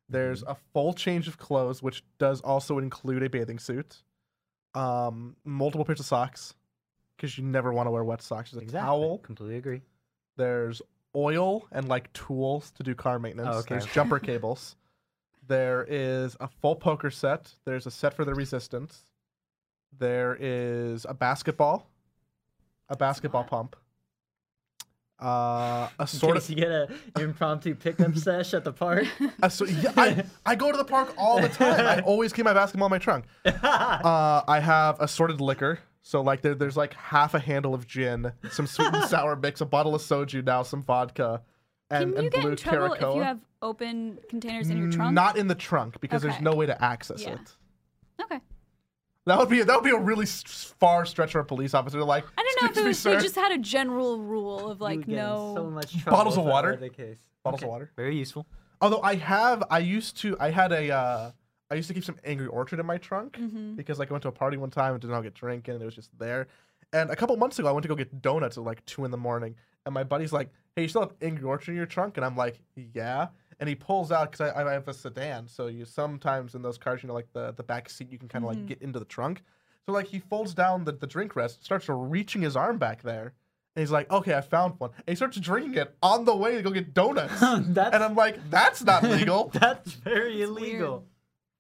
[0.09, 0.51] there's Mm-hmm.
[0.53, 4.03] a full change of clothes, which does also include a bathing suit,
[4.75, 6.55] um, multiple pairs of socks,
[7.17, 8.51] because you never want to wear wet socks.
[8.51, 8.87] There's a exactly.
[8.87, 9.19] towel.
[9.19, 9.83] Completely agree.
[10.37, 10.83] There's
[11.15, 13.49] oil and like tools to do car maintenance.
[13.51, 14.77] Oh, okay, There's jumper cables.
[15.49, 17.55] There is a full poker set.
[17.65, 19.01] There's a set for the resistance.
[19.99, 21.89] There is a basketball,
[22.89, 23.77] a basketball pump.
[25.21, 29.07] Uh, a In sort case of you get a impromptu pickup sesh at the park.
[29.43, 31.87] Uh, so yeah, I, I go to the park all the time.
[31.87, 33.25] I always keep my basketball in my trunk.
[33.45, 35.79] Uh, I have assorted liquor.
[36.03, 39.61] So like there, there's like half a handle of gin, some sweet and sour mix,
[39.61, 41.43] a bottle of soju, now some vodka,
[41.91, 43.11] and, Can you and get blue in trouble Curaçao.
[43.11, 45.15] if you have open containers in your trunk?
[45.15, 47.33] Not in the trunk because there's no way to access Yeah.
[47.35, 47.57] it.
[48.23, 48.41] Okay.
[49.27, 52.03] That would be that would be a really s- far stretch for a police officer.
[52.05, 54.21] Like, I don't know if "Excuse it me, was, sir." they just had a general
[54.21, 55.53] rule of like would get in no.
[55.57, 56.77] so much Bottles of water?
[56.77, 57.19] The case.
[57.43, 57.91] bottles Okay, of water.
[57.97, 58.47] Very useful.
[58.81, 61.31] Although I have, I used to, I had a, uh,
[61.71, 63.75] I used to keep some Angry Orchard in my trunk Mhm.
[63.75, 65.75] because like I went to a party one time and did not all get drinking
[65.75, 66.47] and it was just there.
[66.93, 69.11] And a couple months ago, I went to go get donuts at like two in
[69.11, 72.17] the morning, and my buddy's like, "Hey, you still have Angry Orchard in your trunk?"
[72.17, 75.69] And I'm like, "Yeah." And he pulls out because I, I have a sedan, so
[75.69, 78.45] you sometimes in those cars, you know, like the the back seat, you can kind
[78.45, 78.67] of like mm-hmm.
[78.67, 79.43] get into the trunk.
[79.87, 83.33] So like he folds down the, the drink rest, starts reaching his arm back there,
[83.75, 86.57] and he's like, "Okay, I found one." And he starts drinking it on the way
[86.57, 87.41] to go get donuts.
[87.41, 91.05] That's and I'm like, "That's not legal." that's very It's illegal.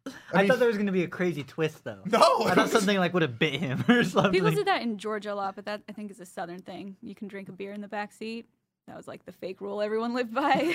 [0.06, 2.00] I I, mean- thought there was gonna be a crazy twist though.
[2.04, 4.32] no, I thought something like would have bit him or something.
[4.32, 6.96] People do that in Georgia a lot, but that I think is a southern thing.
[7.02, 8.46] You can drink a beer in the back seat.
[8.86, 10.74] That was like the fake rule everyone lived by.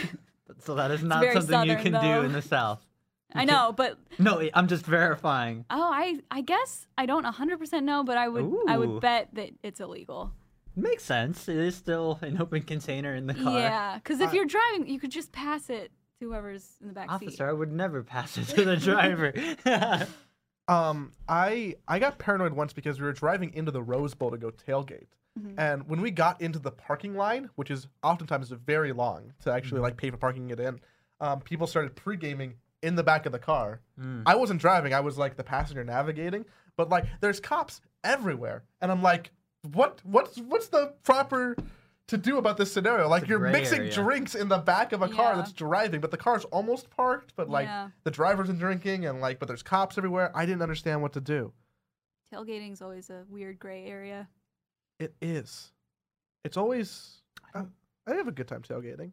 [0.60, 2.82] So that is not very something you southern, can do in the South.
[3.34, 5.66] I know, but No, I'm just verifying.
[5.70, 9.52] oh, I I guess I don't 100% know, but I would I would bet that
[9.64, 10.32] it's illegal.
[10.76, 11.50] Makes sense.
[11.50, 13.60] It is still an open container in the car.
[13.60, 16.94] Yeah, because if Uh, you're driving, you could just pass it to whoever's in the
[16.94, 17.28] back seat.
[17.28, 19.34] Officer, I would never pass it to the driver.
[20.68, 24.38] Um, I I got paranoid once because we were driving into the Rose Bowl to
[24.38, 25.08] go tailgate,
[25.40, 25.58] Mm-hmm.
[25.60, 29.80] and when we got into the parking line, which is oftentimes very long to actually
[29.80, 30.80] like pay for parking it in,
[31.22, 33.80] um, people started pre gaming in the back of the car.
[33.98, 34.24] Mm.
[34.26, 36.46] I wasn't driving; I was like the passenger navigating.
[36.76, 39.32] But like, there's cops everywhere, and I'm like,
[39.74, 41.56] what what's what's the proper
[42.08, 43.08] to do about this scenario?
[43.08, 43.92] Like, you're mixing area.
[43.94, 45.36] drinks in the back of a car Yeah.
[45.38, 47.90] that's driving, but the car's almost parked, but like Yeah.
[48.04, 50.30] the driver's in drinking, and like, but there's cops everywhere.
[50.36, 51.54] I didn't understand what to do.
[52.34, 54.28] Tailgating's always a weird gray area.
[55.02, 55.72] It is.
[56.46, 57.22] It's always.
[57.56, 57.64] I,
[58.08, 59.12] I have a good time tailgating.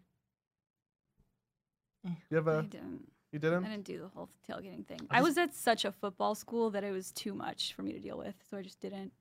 [2.07, 2.11] Eh.
[2.31, 2.63] You have I a?
[2.63, 3.11] didn't.
[3.33, 3.63] You I didn't?
[3.65, 5.01] didn't do the whole tailgating thing.
[5.11, 7.93] I I was at such a football school that it was too much for me
[7.93, 9.13] to deal with, so I just didn't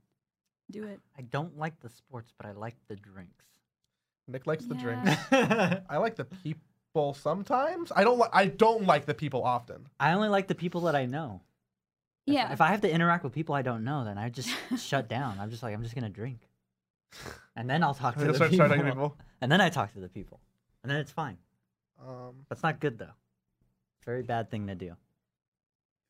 [0.72, 1.00] do it.
[1.18, 3.46] I don't like the sports, but I like the drinks.
[4.28, 4.82] Nick likes the Yeah.
[4.82, 5.22] drinks.
[5.32, 7.92] I I like the people sometimes.
[7.96, 8.20] I don't.
[8.20, 9.88] Li- I don't like the people often.
[10.00, 11.42] I only like the people that I know.
[12.26, 12.52] If- Yeah.
[12.52, 15.38] If I have to interact with people I don't know, then I just shut down.
[15.40, 16.47] I'm just like, I'm just gonna drink,
[17.56, 18.66] and then I'll talk to the start people.
[18.68, 19.18] starting people.
[19.42, 20.40] And then I talk to the people,
[20.84, 21.38] and then it's fine.
[22.02, 23.14] Um, That's not good though.
[24.06, 24.96] Very bad thing to do.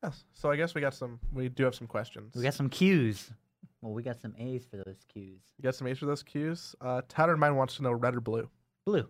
[0.02, 0.24] yes.
[0.34, 1.18] So I guess we got some.
[1.32, 2.34] We do have some questions.
[2.34, 3.30] We got some cues.
[3.80, 5.40] Well, we got some A's for those cues.
[5.56, 6.74] You got some A's for those cues?
[6.80, 8.48] Uh, Tattered Mind wants to know red or blue.
[8.84, 9.06] Blue.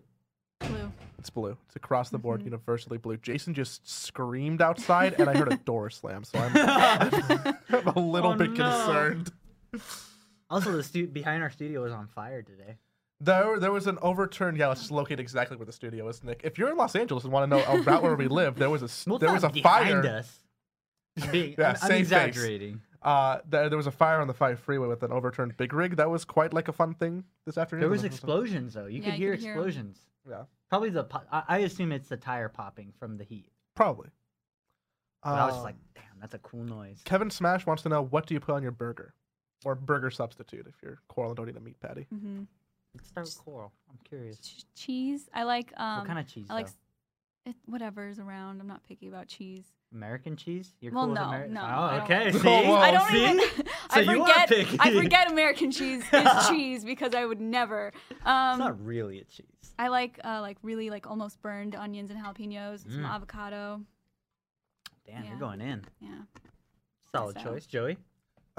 [0.59, 0.91] Blue.
[1.17, 1.57] It's blue.
[1.67, 2.45] It's across the board, Mhm.
[2.45, 3.17] universally blue.
[3.17, 6.55] Jason just screamed outside, and I heard a door slam, so I'm,
[7.69, 8.55] I'm a little Oh, bit no.
[8.63, 9.31] concerned.
[10.49, 12.77] Also, the stu- behind our studio was on fire today.
[13.21, 14.57] There, there was an overturned.
[14.57, 16.41] Yeah, let's locate exactly where the studio is, Nick.
[16.43, 18.81] If you're in Los Angeles and want to know about where we live, there was
[18.81, 20.15] a s- Well, it's there was a behind fire.
[20.19, 20.39] us.
[21.21, 21.99] I'm being- Yeah, I'm, I'm same face.
[21.99, 22.81] exaggerating.
[23.01, 25.97] Uh, there, there was a fire on the five freeway with an overturned big rig.
[25.97, 27.81] That was quite like a fun thing this afternoon.
[27.81, 28.85] There was This explosions though.
[28.87, 29.57] You Yeah, could you hear could hear 'em.
[29.59, 29.97] explosions.
[30.29, 31.03] Yeah, Probably the.
[31.05, 33.49] Po- I, I assume it's the tire popping from the heat.
[33.75, 34.09] probably.
[35.23, 37.01] But I was just Um, like, damn, that's a cool noise.
[37.03, 39.13] Kevin Smash wants to know what do you put on your burger,
[39.65, 42.07] or burger substitute if you're coral and don't eat a meat patty.
[42.13, 42.43] Mm-hmm.
[42.95, 43.71] Let's start with coral.
[43.89, 44.39] I'm curious.
[44.39, 45.29] Ch- cheese.
[45.33, 45.71] I like.
[45.77, 46.47] Um, what kind of cheese?
[46.49, 47.51] I like though?
[47.51, 48.59] it, whatever's around.
[48.61, 49.65] I'm not picky about cheese.
[49.93, 50.73] American cheese?
[50.81, 52.31] You're Well, cool with no, Ameri- no, Oh, don't- okay.
[52.39, 53.23] See, well, I don't see?
[53.31, 53.39] even.
[53.39, 54.67] So I you are forget.
[54.79, 57.91] I forget American cheese is cheese because I would never.
[58.11, 59.45] It's Um, not really a cheese.
[59.79, 63.09] I like uh, like really like almost burned onions and jalapenos, and some Mm.
[63.15, 63.81] avocado.
[65.07, 65.29] Damn, yeah.
[65.31, 65.83] you're going in.
[66.01, 66.09] Yeah.
[67.15, 67.43] Solid so.
[67.43, 67.97] choice, Joey.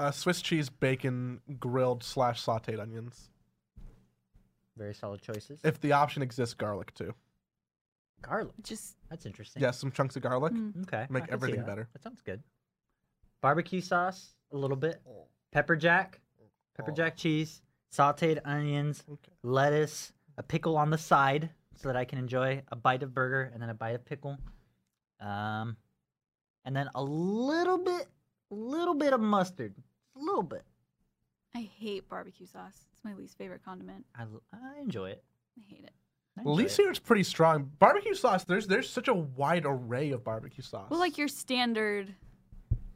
[0.01, 3.29] Uh, Swiss cheese, bacon, grilled slash sautéed onions.
[4.75, 5.59] Very solid choices.
[5.63, 7.13] If the option exists, garlic too.
[8.23, 8.53] Garlic.
[8.63, 9.61] Just That's interesting.
[9.61, 10.53] Yeah, some chunks of garlic.
[10.53, 10.81] mm.
[10.87, 11.05] Okay.
[11.11, 11.67] Make I can see everything that.
[11.67, 11.87] better.
[11.93, 12.41] That sounds good.
[13.43, 15.01] Barbecue sauce, a little bit.
[15.51, 16.19] Pepper jack,
[16.75, 17.61] pepper jack cheese,
[17.95, 19.31] sauteed onions, Okay.
[19.43, 23.51] lettuce, a pickle on the side so that I can enjoy a bite of burger
[23.53, 24.39] and then a bite of pickle.
[25.19, 25.77] Um,
[26.65, 28.07] and then a little bit,
[28.49, 29.75] little bit of mustard,
[30.21, 30.63] a little bit.
[31.55, 32.85] I hate barbecue sauce.
[32.93, 34.05] It's my least favorite condiment.
[34.15, 35.23] I, I enjoy it.
[35.57, 35.91] I hate it.
[36.37, 36.81] I Well, enjoy Lee's it.
[36.83, 37.69] here is pretty strong.
[37.79, 38.45] Barbecue sauce.
[38.45, 40.89] There's there's such a wide array of barbecue sauce.
[40.89, 42.13] Well, like your standard,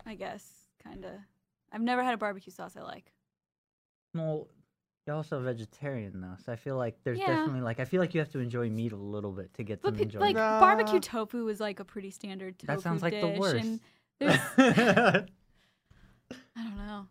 [0.06, 0.50] I guess,
[0.84, 1.12] kind of.
[1.74, 3.12] I've never had a barbecue sauce I like.
[4.14, 4.48] Well,
[5.06, 7.28] you're also a vegetarian though, so I feel like there's Yeah.
[7.28, 9.82] definitely like I feel like you have to enjoy meat a little bit to get
[9.82, 10.22] But some pe- enjoyment.
[10.30, 10.60] like Nah.
[10.62, 13.66] barbecue tofu is like a pretty standard tofu that sounds like the dish, worst.
[13.66, 13.80] And
[14.20, 14.40] there's,
[16.56, 17.08] I don't know.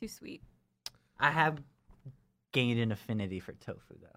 [0.00, 0.42] It's too sweet.
[1.18, 1.60] I have
[2.52, 4.08] gained an affinity for tofu though.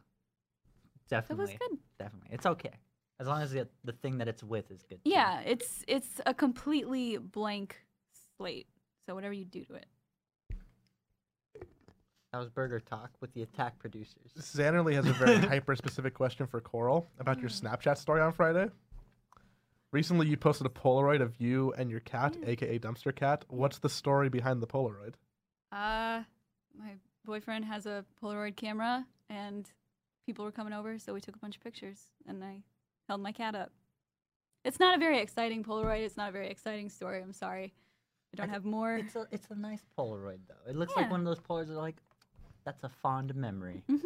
[1.10, 1.44] That Definitely.
[1.46, 1.80] was good.
[2.00, 2.30] Definitely.
[2.32, 2.72] It's okay.
[3.20, 5.04] As long as the, the thing that it's with is good.
[5.04, 5.10] too.
[5.12, 7.76] Yeah, it's it's a completely blank
[8.38, 8.68] slate.
[9.06, 9.86] So whatever you do to it.
[12.32, 14.32] That was Burger Talk with the Attack producers.
[14.40, 17.62] Xanderly has a very hyper specific question for Coral about your Mm.
[17.62, 18.70] Snapchat story on Friday.
[19.92, 22.50] Recently, you posted a Polaroid of you and your cat, Yeah.
[22.50, 23.46] aka Dumpster Cat.
[23.50, 25.14] What's the story behind the Polaroid?
[25.74, 26.22] Uh,
[26.78, 26.92] my
[27.26, 29.70] boyfriend has a Polaroid camera, and
[30.26, 32.62] people were coming over, so we took a bunch of pictures, and I
[33.10, 33.72] held my cat up.
[34.64, 36.02] It's not a very exciting Polaroid.
[36.04, 37.22] It's not a very exciting story.
[37.22, 37.74] I'm sorry.
[38.34, 38.96] I don't I- have more.
[38.98, 40.70] It's a it's a nice Polaroid though.
[40.70, 41.98] It looks like one of those Polaroids that are like
[42.64, 43.84] that's a fond memory.
[43.90, 43.98] hmm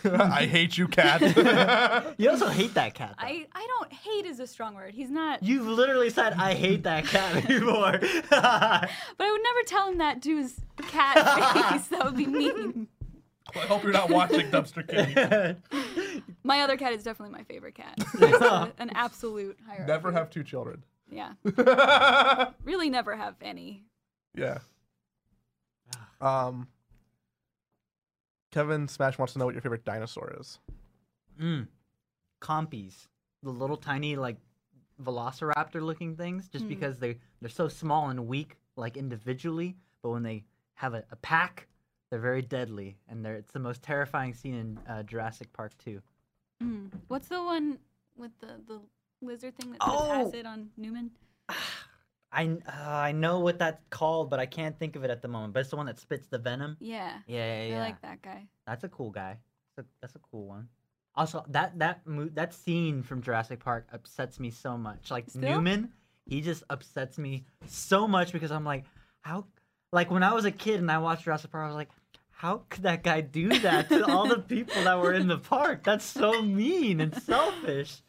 [0.04, 1.20] I hate you, cat.
[2.18, 3.16] You also hate that cat.
[3.20, 3.26] Though.
[3.26, 4.94] I I don't hate is a strong word.
[4.94, 5.42] He's not.
[5.42, 7.98] You've literally said I hate that cat before.
[8.00, 11.16] But I would never tell him that to his cat
[11.72, 11.88] face.
[11.88, 12.88] that would be mean.
[13.54, 16.22] I hope you're not watching Dumpster Kitty.
[16.44, 17.98] My other cat is definitely my favorite cat.
[18.14, 18.40] There's
[18.78, 19.88] an absolute hierarchy.
[19.90, 20.82] Never have two children.
[21.10, 21.32] Yeah.
[21.58, 22.50] yeah.
[22.64, 23.84] Really never have any.
[24.34, 24.58] Yeah.
[26.20, 26.68] Um.
[28.52, 30.58] Kevin Smash wants to know what your favorite dinosaur is.
[31.40, 31.66] Mm.
[32.40, 33.08] Compies,
[33.42, 34.36] the little tiny like
[35.02, 36.68] velociraptor looking things, just Hmm.
[36.68, 41.16] because they they're so small and weak like individually, but when they have a, a
[41.16, 41.66] pack,
[42.10, 46.00] they're very deadly, and they're it's the most terrifying scene in uh, Jurassic Park 2.
[46.62, 46.90] Mm.
[47.08, 47.78] What's the one
[48.16, 48.80] with the, the
[49.22, 50.26] lizard thing that spits Oh!
[50.28, 51.10] acid on Newman?
[52.32, 55.28] I uh, I know what that's called, but I can't think of it at the
[55.28, 55.52] moment.
[55.52, 56.76] But it's the one that spits the venom.
[56.80, 57.18] Yeah.
[57.26, 57.76] Yeah, yeah, yeah.
[57.76, 58.48] I like that guy.
[58.66, 59.36] That's a cool guy.
[59.76, 60.68] That's a, that's a cool one.
[61.14, 65.10] Also, that that mo- that scene from Jurassic Park upsets me so much.
[65.10, 65.42] Like Still?
[65.42, 65.90] Newman,
[66.26, 68.84] he just upsets me so much because I'm like,
[69.20, 69.46] how?
[69.92, 71.90] Like when I was a kid and I watched Jurassic Park, I was like,
[72.30, 75.84] how could that guy do that to all the people that were in the park?
[75.84, 78.00] That's so mean and selfish.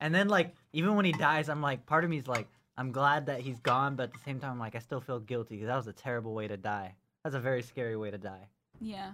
[0.00, 2.92] And then like even when he dies, I'm like, part of me is like, I'm
[2.92, 5.56] glad that he's gone, but at the same time, I'm like, I still feel guilty
[5.56, 6.94] because that was a terrible way to die.
[7.24, 8.48] That's a very scary way to die.
[8.80, 9.12] Yeah.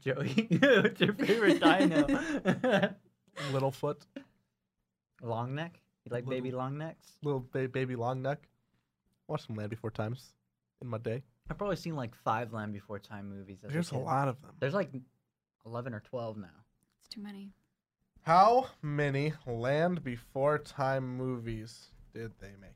[0.00, 2.06] Joey, what's your favorite dino?
[3.52, 4.00] Littlefoot,
[5.22, 5.80] long neck?
[6.04, 7.16] You like baby long necks?
[7.22, 8.48] little ba- baby long neck.
[9.28, 10.34] Watched some Land Before Times
[10.82, 11.22] in my day.
[11.50, 13.58] I've probably seen like five Land Before Time movies.
[13.62, 14.04] There's a kid.
[14.04, 14.52] lot of them.
[14.60, 14.90] There's like
[15.64, 16.46] 11 or 12 now.
[17.00, 17.50] It's too many.
[18.26, 22.72] How many Land Before Time movies did they make?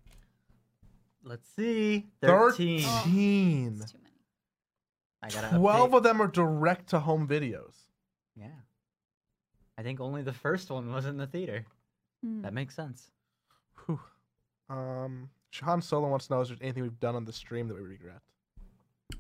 [1.25, 2.07] let's see.
[2.23, 2.83] 13.
[2.83, 3.81] 13.
[3.83, 4.15] It's too many.
[5.25, 5.97] I gotta 12 update.
[5.97, 7.75] of them are direct to home videos.
[8.37, 8.47] Yeah.
[9.77, 11.67] I think only the first one was in the theater.
[12.25, 12.43] Hmm.
[12.43, 13.11] That makes sense.
[13.87, 13.99] Whew.
[14.69, 17.75] Um, Sean Solo wants to know is there anything we've done on the stream that
[17.75, 18.21] we regret?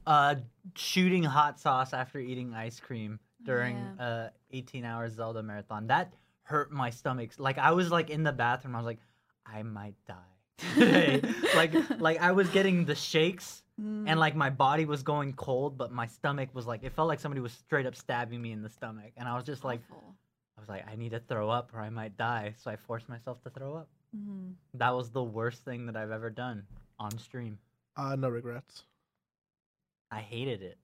[0.07, 0.37] Uh,
[0.77, 4.05] shooting hot sauce after eating ice cream during yeah.
[4.05, 5.87] uh 18 hours Zelda marathon.
[5.89, 7.31] That hurt my stomach.
[7.39, 8.75] Like I was like in the bathroom.
[8.75, 8.99] I was like,
[9.47, 10.15] I might die
[10.75, 11.23] today.
[11.55, 14.05] like like I was getting the shakes Mm.
[14.07, 17.19] and like my body was going cold, but my stomach was like it felt like
[17.19, 20.15] somebody was straight up stabbing me in the stomach, and I was just like Awful.
[20.59, 22.53] I was like I need to throw up or I might die.
[22.59, 23.89] So I forced myself to throw up.
[24.15, 24.53] Mhm.
[24.75, 26.67] That was the worst thing that I've ever done
[26.99, 27.59] on stream.
[27.97, 28.85] Uh, no regrets.
[30.11, 30.77] I hated it.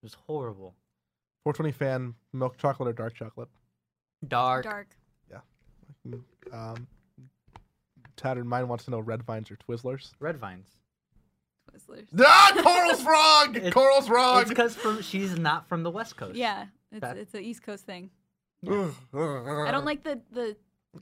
[0.00, 0.74] It was horrible.
[1.54, 3.48] 420 fan, milk chocolate or dark chocolate?
[4.26, 4.64] Dark.
[4.64, 4.88] Dark.
[5.30, 5.38] Yeah.
[6.52, 6.86] Um,
[8.16, 10.12] Tattered Mind wants to know red vines or Twizzlers.
[10.20, 10.68] Red vines.
[11.72, 12.06] Twizzlers.
[12.20, 13.56] Ah, Coral's wrong!
[13.56, 14.40] It's- Coral's wrong!
[14.42, 16.36] It's because from she's not from the West Coast.
[16.36, 18.10] Yeah, it's That- it's an East Coast thing.
[18.60, 18.90] Yeah.
[19.14, 20.54] I don't like the the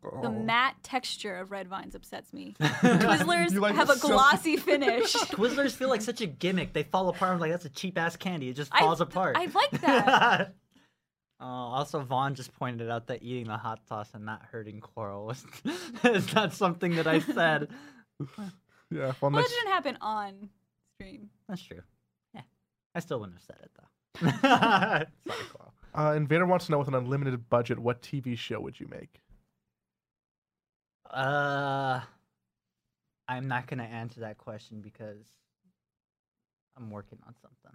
[0.04, 0.22] Oh.
[0.22, 2.54] the matte texture of red vines upsets me.
[2.60, 3.48] Twizzlers.
[3.48, 5.12] Twizzlers like have a silk- glossy finish.
[5.14, 6.72] Twizzlers feel like such a gimmick.
[6.72, 7.32] They fall apart.
[7.34, 8.48] I'm like, that's a cheap ass candy.
[8.48, 9.36] It just I- falls apart.
[9.38, 10.54] I like that.
[11.38, 15.26] Uh, also, Vaughn just pointed out that eating the hot sauce and not hurting Coral
[15.26, 15.44] was
[16.04, 17.68] is not something that I said.
[18.18, 18.26] Yeah,
[18.90, 20.48] well, well, it next, didn't happen on
[20.94, 21.28] stream.
[21.46, 21.82] That's true.
[22.34, 22.40] Yeah,
[22.94, 24.48] I still wouldn't have said it though.
[24.48, 25.74] Sorry, Coral.
[25.94, 29.20] uh, Invader wants to know with an unlimited budget, what TV show would you make?
[31.10, 32.00] Uh,
[33.28, 35.26] I'm not gonna answer that question because
[36.76, 37.72] I'm working on something.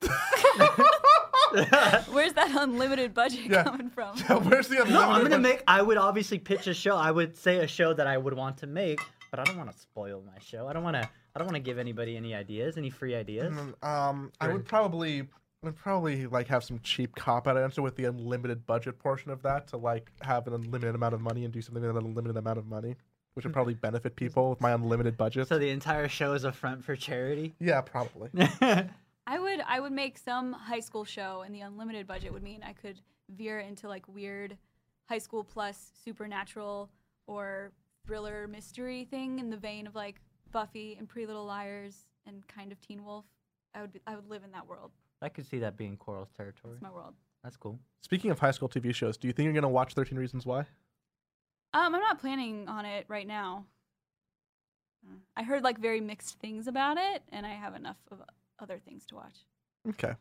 [2.12, 3.64] Where's that unlimited budget Yeah.
[3.64, 4.16] coming from?
[4.44, 5.42] Where's the unlimited No, I'm gonna budget?
[5.42, 5.62] make.
[5.66, 6.96] I would obviously pitch a show.
[6.96, 9.00] I would say a show that I would want to make,
[9.30, 10.68] but I don't want to spoil my show.
[10.68, 11.08] I don't want to.
[11.34, 13.54] I don't want to give anybody any ideas, any free ideas.
[13.54, 15.28] Mm, Um, I would probably,
[15.62, 19.32] I would probably like have some cheap cop out answer with the unlimited budget portion
[19.32, 22.04] of that to like have an unlimited amount of money and do something with an
[22.04, 22.94] unlimited amount of money,
[23.34, 23.54] which would hmm.
[23.54, 25.48] probably benefit people with my unlimited budget.
[25.48, 27.56] So the entire show is a front for charity.
[27.58, 28.30] yeah, probably.
[28.60, 32.62] I would I would make some high school show, and the unlimited budget would mean
[32.62, 34.56] I could veer into like weird
[35.08, 36.88] high school plus supernatural
[37.26, 37.72] or
[38.06, 40.20] thriller mystery thing in the vein of like
[40.52, 43.24] Buffy and Pretty Little Liars and kind of Teen Wolf.
[43.74, 44.92] I would be, I would live in that world.
[45.20, 46.74] I could see that being Coral's territory.
[46.74, 47.14] It's my world.
[47.42, 47.78] That's cool.
[48.02, 50.60] Speaking of high school TV shows, do you think you're gonna watch Thirteen Reasons Why?
[51.74, 53.66] Um, I'm not planning on it right now.
[55.36, 58.20] I heard like very mixed things about it, and I have enough of
[58.58, 59.36] other things to watch.
[59.88, 60.14] Okay.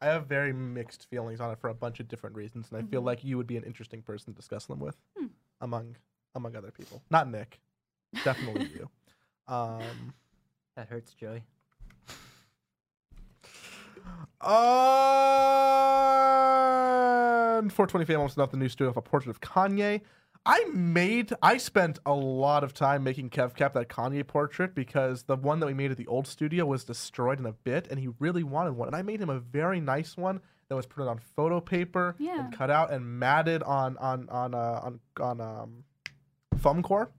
[0.00, 2.86] I have very mixed feelings on it for a bunch of different reasons, and I
[2.88, 3.06] feel Mhm.
[3.06, 5.28] like you would be an interesting person to discuss them with, Hmm.
[5.60, 5.96] among
[6.36, 7.00] among other people.
[7.10, 7.60] Not Nick,
[8.24, 8.90] definitely you.
[9.46, 10.12] Um,
[10.76, 11.44] That hurts, Joey.
[14.40, 14.46] Uh,
[17.62, 20.00] 420 fan wants to know if the new studio of a portrait of Kanye.
[20.46, 25.22] I made, I spent a lot of time making Kev Cap that Kanye portrait because
[25.22, 27.98] the one that we made at the old studio was destroyed in a bit, and
[27.98, 28.88] he really wanted one.
[28.88, 32.44] And I made him a very nice one that was printed on photo paper Yeah.
[32.44, 35.84] and cut out and matted on on on uh, on on um,
[36.58, 37.10] foam core,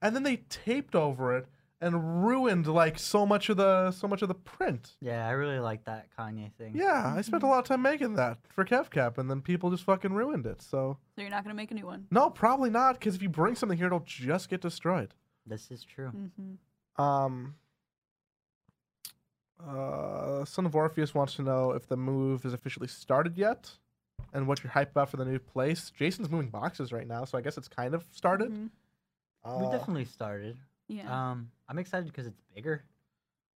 [0.00, 1.46] and then they taped over it
[1.82, 4.92] and ruined like so much of the so much of the print.
[5.00, 6.72] Yeah, I really like that Kanye thing.
[6.74, 9.84] Yeah, I spent a lot of time making that for KevCap, and then people just
[9.84, 10.62] fucking ruined it.
[10.62, 12.06] So So you're not gonna make a new one.
[12.10, 15.12] no, probably not, because if you bring something here, it'll just get destroyed.
[15.44, 16.12] This is true.
[16.12, 17.02] Mm-hmm.
[17.02, 17.56] Um.
[19.64, 23.70] Uh, Son of Orpheus wants to know if the move is officially started yet,
[24.32, 25.90] and what you're hyped about for the new place.
[25.96, 28.50] Jason's moving boxes right now, so I guess it's kind of started.
[28.52, 28.70] Mhm.
[29.60, 30.58] We Uh, definitely started.
[30.88, 31.30] Yeah.
[31.30, 32.84] Um, I'm excited because it's bigger.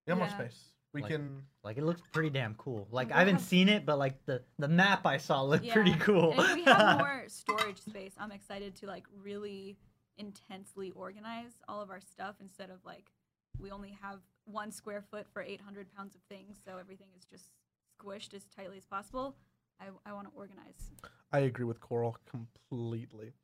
[0.07, 0.39] we have more Yeah.
[0.39, 0.73] space.
[0.95, 1.43] We Like- can.
[1.63, 2.89] Like it looks pretty damn cool.
[2.91, 5.65] Like we'll I haven't have- seen it, but like the the map I saw looked
[5.67, 5.75] Yeah.
[5.75, 6.31] pretty cool.
[6.33, 9.77] And if we have more storage space, I'm excited to like really
[10.17, 13.13] intensely organize all of our stuff instead of like
[13.59, 17.51] we only have one square foot for 800 pounds of things, so everything is just
[18.01, 19.37] squished as tightly as possible.
[19.79, 20.91] I, I want to organize.
[21.33, 23.35] I agree with Coral completely.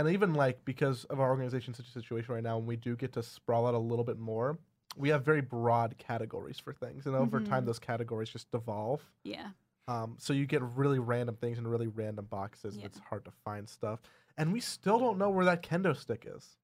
[0.00, 2.96] And even like because of our organization such a situation right now, when we do
[2.96, 4.58] get to sprawl out a little bit more,
[4.96, 7.66] we have very broad categories for things, and over time Mhm.
[7.66, 9.04] those categories just devolve.
[9.24, 9.50] Yeah.
[9.88, 12.86] Um, so you get really random things in really random boxes, and Yeah.
[12.86, 14.00] it's hard to find stuff.
[14.38, 16.56] And we still don't know where that kendo stick is.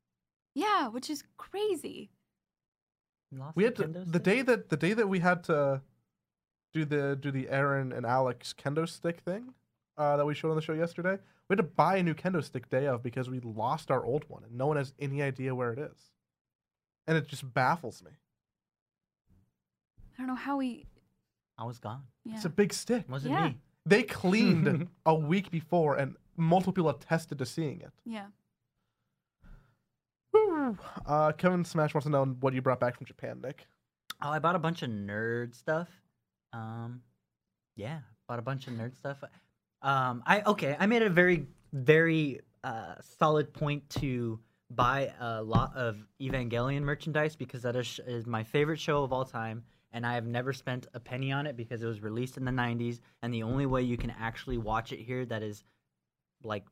[0.54, 2.10] Yeah, which is crazy.
[3.32, 5.82] Lost We had to, kendo the day that the day that we had to
[6.72, 9.54] do the do the Aaron and Alex kendo stick thing
[9.98, 11.18] uh, that we showed on the show yesterday.
[11.48, 14.24] We had to buy a new kendo stick day of because we lost our old
[14.28, 16.10] one, and no one has any idea where it is.
[17.08, 18.10] and it just baffles me.
[20.14, 20.86] I don't know how we.
[21.56, 22.02] I was gone.
[22.24, 22.34] Yeah.
[22.34, 23.04] It's a big stick.
[23.08, 23.48] Wasn't Yeah.
[23.50, 23.58] me.
[23.84, 27.92] They cleaned a week before, and multiple people attested to seeing it.
[28.04, 28.26] yeah.
[30.32, 30.76] Woo.
[31.06, 33.66] Uh, Kevin Smash wants to know what you brought back from Japan, Nick.
[34.20, 35.88] Oh, I bought a bunch of nerd stuff.
[36.52, 37.02] Um,
[37.76, 39.18] yeah, bought a bunch of nerd stuff.
[39.82, 45.76] Um, I okay, I made a very very uh, solid point to buy a lot
[45.76, 49.62] of Evangelion merchandise because that is, is my favorite show of all time,
[49.92, 52.50] and I have never spent a penny on it because it was released in the
[52.50, 55.64] '90s, and the only way you can actually watch it here that is
[56.42, 56.64] like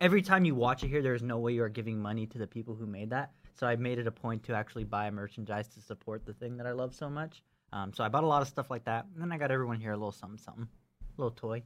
[0.00, 2.38] every time you watch it here, there is no way you are giving money to
[2.38, 3.32] the people who made that.
[3.54, 6.66] So I made it a point to actually buy merchandise to support the thing that
[6.66, 7.42] I love so much.
[7.72, 9.80] Um, so I bought a lot of stuff like that, and then I got everyone
[9.80, 10.68] here a little something, something,
[11.00, 11.62] a little toy,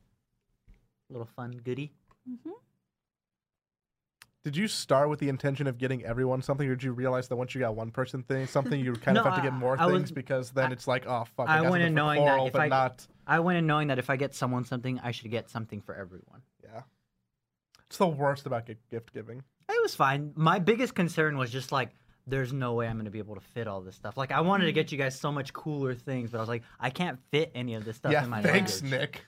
[1.11, 1.93] little fun goodie.
[2.27, 2.51] hmm
[4.45, 7.37] Did you start with the intention of getting everyone something, or did you realize that
[7.37, 9.59] once you got one person thing, something, you kind of No, have to get I-
[9.59, 11.91] more I was- things because then I- it's like, oh fuck, I I, went in
[11.93, 13.07] for knowing that if but I- not.
[13.27, 15.95] I went in knowing that if I get someone something, I should get something for
[15.95, 16.41] everyone.
[16.65, 16.83] Yeah,
[17.87, 19.43] it's the worst about gift giving.
[19.69, 20.33] It was fine.
[20.35, 21.91] My biggest concern was just like,
[22.27, 24.17] there's no way I'm going to be able to fit all this stuff.
[24.17, 26.63] Like, I wanted to get you guys so much cooler things, but I was like,
[26.79, 28.91] I can't fit any of this stuff yeah, in my thanks, luggage.
[29.01, 29.25] Nick.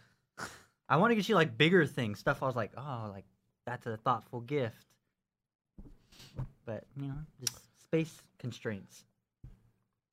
[0.92, 3.24] I want to get you like bigger things, stuff I was like, oh, like
[3.64, 4.84] that's a thoughtful gift.
[6.66, 9.06] But you know, just space constraints.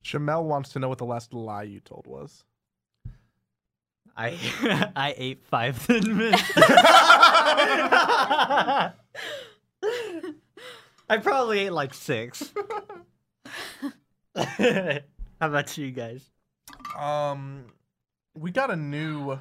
[0.02, 2.44] Jamel wants to know what the last lie you told was.
[4.16, 4.38] I
[4.96, 6.42] I ate five thin mints.
[6.56, 8.92] I
[11.20, 12.54] probably ate like six.
[14.34, 15.00] How
[15.40, 16.24] about you guys?
[16.98, 17.66] Um,
[18.34, 19.38] we got a new.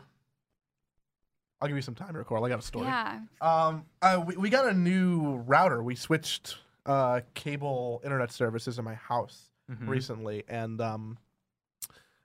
[1.61, 2.43] I'll give you some time to record.
[2.43, 2.85] I got a story.
[2.87, 3.19] Yeah.
[3.41, 5.83] Um, uh, we, we got a new router.
[5.83, 9.87] We switched uh cable internet services in my house Mhm.
[9.87, 11.17] recently, and um,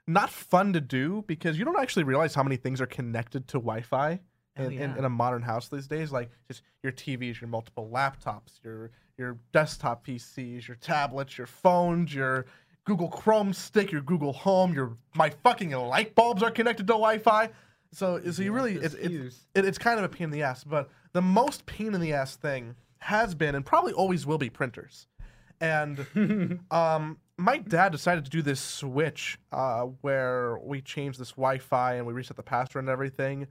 [0.07, 3.59] not fun to do because you don't actually realize how many things are connected to
[3.59, 4.21] Wi-Fi
[4.57, 6.13] Oh, in, in, in a modern house these days.
[6.13, 12.15] Like just your TVs, your multiple laptops, your your desktop PCs, your tablets, your phones,
[12.15, 12.47] your
[12.85, 17.51] Google Chrome stick, your Google Home, your my fucking light bulbs are connected to Wi-Fi.
[17.95, 20.65] So, so you really it's, it's it, it's kind of a pain in the ass.
[20.65, 24.51] But the most pain in the ass thing has been and probably always will be
[24.51, 25.07] printers.
[25.61, 26.07] And
[26.71, 32.07] um, my dad decided to do this switch uh, where we changed this Wi-Fi and
[32.07, 33.47] we reset the password and everything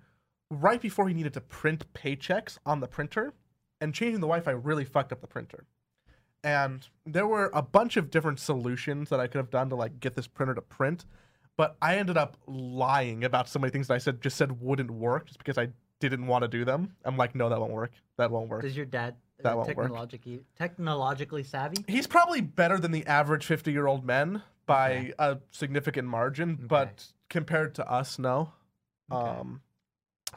[0.52, 3.34] right before he needed to print paychecks on the printer.
[3.82, 5.66] And changing the Wi-Fi really fucked up the printer.
[6.44, 10.00] And there were a bunch of different solutions that I could have done to like
[10.00, 11.06] get this printer to print,
[11.58, 14.92] but I ended up lying about so many things that I said just said wouldn't
[14.92, 16.96] work just because I didn't want to do them.
[17.06, 17.92] I'm like, no, that won't work.
[18.18, 18.62] That won't work.
[18.64, 19.78] Does your dad That won't work.
[19.78, 21.86] technologically technologically savvy?
[21.88, 25.14] He's probably better than the average 50 year old men by Okay.
[25.20, 28.52] a significant margin, but compared to us, no.
[29.12, 29.30] Okay.
[29.40, 29.62] Um,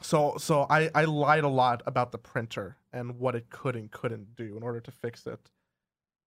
[0.01, 3.89] so so I, I lied a lot about the printer and what it could and
[3.89, 5.39] couldn't do in order to fix it.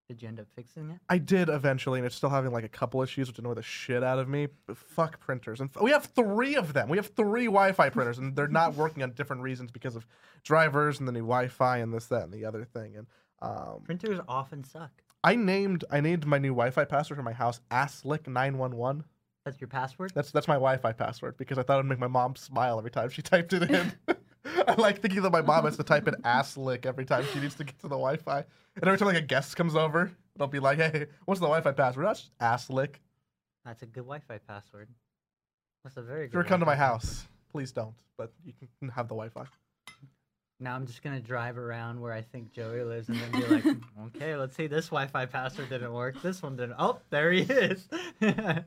[0.10, 0.98] Did you end up fixing it?
[1.08, 4.04] I did eventually, and it's still having like a couple issues, which annoy the shit
[4.04, 4.48] out of me.
[4.66, 6.90] But fuck printers, and f- we have three of them.
[6.90, 10.08] We have three Wi-Fi printers, and they're not working on different reasons because of
[10.44, 12.96] drivers and the new Wi-Fi and this, that, and the other thing.
[12.98, 13.08] And
[13.44, 14.90] um, Printers often suck.
[15.24, 19.04] I named I named my new Wi-Fi password for my house Aslick911.
[19.46, 20.12] That's your password.
[20.16, 23.10] That's that's my Wi-Fi password because I thought it'd make my mom smile every time
[23.10, 23.94] she typed it in.
[24.68, 27.56] I like thinking that my mom has to type in Aslick every time she needs
[27.56, 28.38] to get to the Wi-Fi,
[28.76, 31.72] and every time like a guest comes over, they'll be like, "Hey, what's the Wi-Fi
[31.72, 32.96] password?" That's just Aslick.
[33.66, 34.90] That's a good Wi-Fi password.
[35.84, 36.38] That's a very If good.
[36.38, 37.28] you ever come to my house, password.
[37.52, 37.96] please don't.
[38.18, 39.46] But you can have the Wi-Fi.
[40.62, 43.66] Now I'm just gonna drive around where I think Joey lives and then be like,
[44.08, 44.68] okay, let's see.
[44.68, 46.22] This Wi-Fi password didn't work.
[46.22, 46.76] This one didn't.
[46.78, 47.88] Oh, there he is.
[48.22, 48.64] Yeah.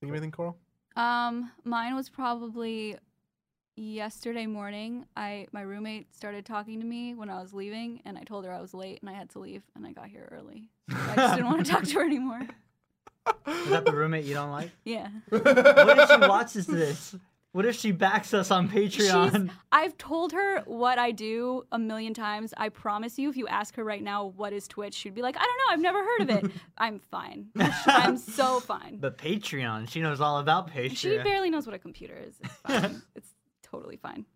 [0.00, 0.58] Think of anything, Coral?
[0.96, 2.96] Um, mine was probably
[3.76, 5.04] yesterday morning.
[5.16, 8.52] I my roommate started talking to me when I was leaving, and I told her
[8.52, 10.70] I was late and I had to leave, and I got here early.
[10.90, 12.40] So I just didn't want to talk to her anymore.
[13.46, 14.70] is that the roommate you don't like?
[14.84, 15.08] Yeah.
[15.28, 17.14] What if she watches this?
[17.56, 19.48] What if she backs us on Patreon?
[19.72, 22.52] I've told her what I do a million times.
[22.54, 25.38] I promise you, if you ask her right now what is Twitch, she'd be like,
[25.38, 26.52] I don't know, I've never heard of it.
[26.76, 27.46] I'm fine.
[27.86, 28.98] I'm so fine.
[28.98, 30.96] But Patreon, she knows all about Patreon.
[30.98, 32.34] She barely knows what a computer is.
[32.42, 33.02] It's fine.
[33.14, 33.30] it's
[33.62, 34.26] totally fine.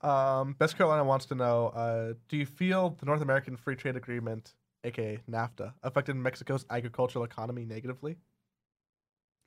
[0.00, 3.94] um, Best Carolina wants to know: uh, Do you feel the North American Free Trade
[3.94, 8.16] Agreement, aka NAFTA, affected Mexico's agricultural economy negatively?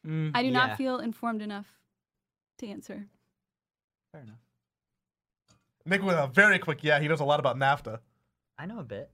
[0.07, 1.65] Mm, I do yeah, not feel informed enough
[2.59, 3.07] to answer.
[4.11, 4.39] Fair enough.
[5.85, 6.99] Nick with a very quick yeah.
[6.99, 7.99] He knows a lot about NAFTA.
[8.57, 9.09] I know a bit.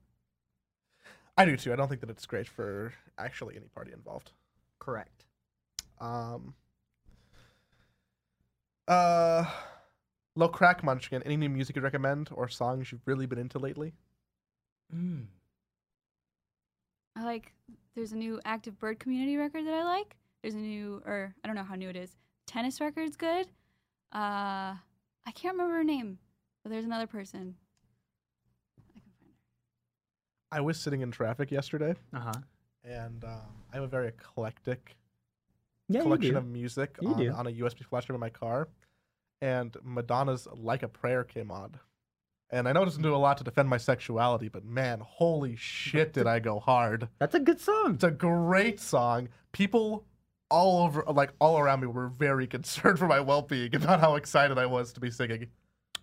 [1.37, 1.73] I do too.
[1.73, 4.31] I don't think that it's great for actually any party involved.
[4.79, 5.25] Correct.
[5.99, 6.53] Um.
[8.87, 9.45] Uh,
[10.35, 11.23] low crack munchkin.
[11.23, 13.93] Any new music you'd recommend or songs you've really been into lately?
[14.93, 15.25] Mm.
[17.15, 17.53] I like.
[17.95, 20.15] There's a new active bird community record that I like.
[20.41, 22.15] There's a new, or I don't know how new it is.
[22.51, 23.47] Tennis record's good.
[24.13, 24.75] Uh,
[25.25, 26.17] I can't remember her name,
[26.63, 27.55] but there's another person.
[28.77, 29.31] I can find
[30.51, 30.57] her.
[30.57, 32.31] I was sitting in traffic yesterday, Uh huh.
[32.83, 33.39] and um,
[33.71, 34.95] I have a very eclectic
[35.87, 36.37] Yeah, collection do.
[36.39, 37.31] of music You on, do.
[37.31, 38.67] on a USB flash drive in my car,
[39.41, 41.79] and Madonna's "Like a Prayer" came on.
[42.53, 45.55] And I know it doesn't do a lot to defend my sexuality, but man, holy
[45.55, 47.07] shit, did I go hard!
[47.17, 47.93] That's a good song.
[47.93, 49.29] It's a great song.
[49.53, 50.03] People
[50.51, 54.57] all over, like all around me, were very concerned for my well-being about how excited
[54.57, 55.47] I was to be singing.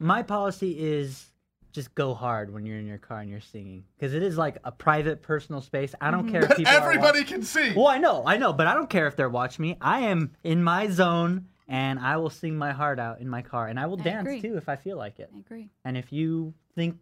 [0.01, 1.27] My policy is
[1.73, 4.57] just go hard when you're in your car and you're singing because it is like
[4.65, 5.95] a private, personal space.
[6.01, 6.73] I don't care if people.
[6.73, 7.75] are Everybody can see.
[7.77, 9.77] Well, I know, I know, but I don't care if they're watching me.
[9.81, 13.67] I am in my zone and I will sing my heart out in my car
[13.69, 14.41] and I will I dance agree.
[14.41, 15.31] too if I feel like it.
[15.35, 15.69] I agree.
[15.85, 16.97] And if you think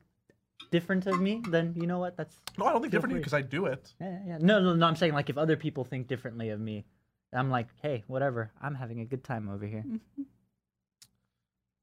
[0.72, 2.16] different of me, then you know what?
[2.16, 3.20] That's No, I don't think Feel differently free.
[3.20, 3.92] because I do it.
[4.00, 4.38] yeah, yeah, yeah.
[4.40, 4.86] No, no, no.
[4.86, 6.84] I'm saying like if other people think differently of me,
[7.38, 8.50] I'm like, hey, whatever.
[8.60, 9.84] I'm having a good time over here.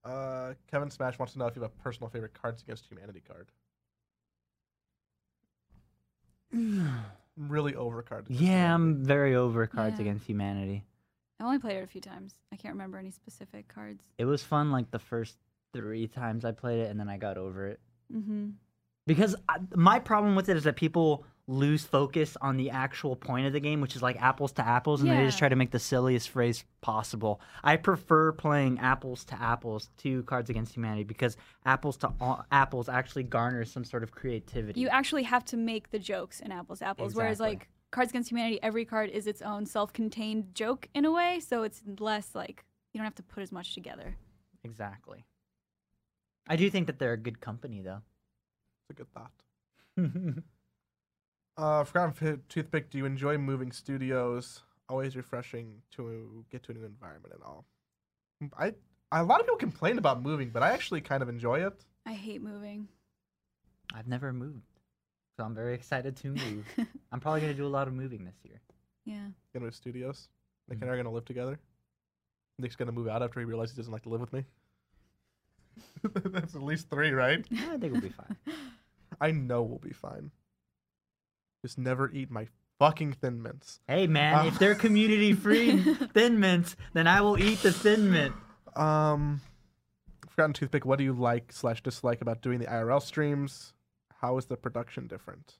[0.03, 3.21] Uh, Kevin Smash wants to know if you have a personal favorite Cards Against Humanity
[3.25, 3.47] card.
[6.53, 7.03] I'm
[7.37, 8.27] really over Cards.
[8.29, 8.73] Against yeah, Humanity.
[8.73, 10.01] I'm very over Cards Yeah.
[10.01, 10.83] Against Humanity.
[11.39, 12.35] I've only played it a few times.
[12.51, 14.03] I can't remember any specific cards.
[14.17, 15.37] It was fun like the first
[15.73, 17.79] three times I played it, and then I got over it.
[18.13, 18.49] Mm-hmm.
[19.07, 23.45] Because I, my problem with it is that people lose focus on the actual point
[23.45, 25.71] of the game, which is like apples to apples, and they just try to make
[25.71, 27.41] the silliest phrase possible.
[27.63, 31.35] I prefer playing apples to apples to Cards Against Humanity because
[31.65, 34.79] apples to a- apples actually garners some sort of creativity.
[34.79, 38.31] You actually have to make the jokes in apples to apples, whereas like Cards Against
[38.31, 42.63] Humanity, every card is its own self-contained joke in a way, so it's less like
[42.93, 44.15] you don't have to put as much together.
[44.63, 45.25] exactly.
[46.47, 48.01] I do think that they're a good company, though.
[48.81, 49.31] It's a good thought.
[51.55, 54.63] Uh, Forgotten Fi- Toothpick, do you enjoy moving studios?
[54.89, 57.65] Always refreshing to get to a new environment and all.
[58.57, 58.73] I,
[59.11, 61.85] a lot of people complain about moving, but I actually kind of enjoy it.
[62.05, 62.87] I hate moving.
[63.93, 64.79] I've never moved,
[65.37, 66.65] so I'm very excited to move.
[67.11, 68.59] I'm probably gonna do a lot of moving this year.
[69.05, 69.27] yeah.
[69.53, 70.29] Gonna move studios.
[70.67, 70.81] Nick Mhm.
[70.81, 71.59] and I are gonna live together.
[72.59, 74.43] Nick's gonna move out after he realizes he doesn't like to live with me.
[76.03, 77.45] That's at least three, right?
[77.49, 78.35] Yeah, I think we'll be fine.
[79.21, 80.31] I know we'll be fine.
[81.63, 82.47] Just never eat my
[82.77, 83.79] fucking Thin Mints.
[83.87, 85.79] Hey man, Uh, if they're community free
[86.13, 88.33] thin mints, then I will eat the thin mint.
[88.75, 89.39] Um,
[90.27, 93.73] Forgotten Toothpick, what do you like slash dislike about doing the IRL streams?
[94.19, 95.57] How is the production different?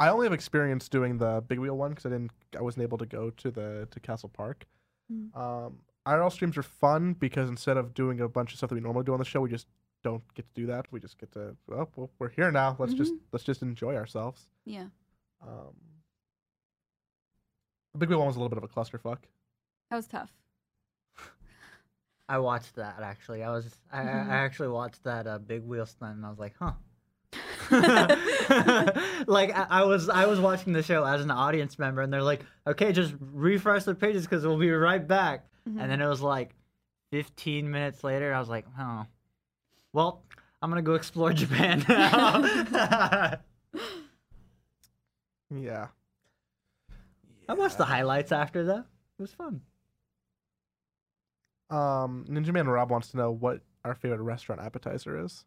[0.00, 2.98] I only have experience doing the big wheel one because I didn't, I wasn't able
[2.98, 4.66] to go to the to Castle Park.
[5.10, 5.36] Mm.
[5.36, 8.80] Um, IRL streams are fun because instead of doing a bunch of stuff that we
[8.80, 9.66] normally do on the show, we just
[10.04, 10.86] don't get to do that.
[10.92, 12.76] We just get to, well, well we're here now.
[12.78, 14.46] Let's just let's just enjoy ourselves.
[14.64, 14.86] Yeah.
[15.42, 15.74] Um,
[17.92, 19.18] the big wheel one was a little bit of a clusterfuck.
[19.90, 20.30] That was tough.
[22.28, 23.42] I watched that actually.
[23.42, 24.28] I was I, I- Mhm.
[24.28, 26.72] I actually watched that uh, big wheel stunt and I was like, huh.
[29.26, 32.22] like I, I was I was watching the show as an audience member and they're
[32.22, 35.46] like, okay, just refresh the pages because we'll be right back.
[35.68, 35.80] Mhm.
[35.80, 36.54] And then it was like
[37.10, 38.34] 15 minutes later.
[38.34, 39.06] I was like, oh,
[39.94, 40.22] well,
[40.60, 43.38] I'm gonna go explore Japan now.
[45.50, 45.88] Yeah.
[47.48, 48.86] I watched the highlights after that.
[49.18, 49.60] It was fun.
[51.70, 55.44] Um, Ninja Man Rob wants to know what our favorite restaurant appetizer is.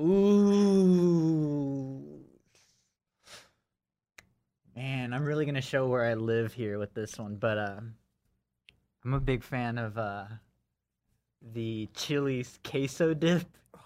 [0.00, 1.04] Ooh.
[4.74, 7.80] Man, I'm really gonna show where I live here with this one, but uh,
[9.04, 10.24] I'm a big fan of uh,
[11.52, 13.44] the Chili's queso dip.
[13.74, 13.80] Oh,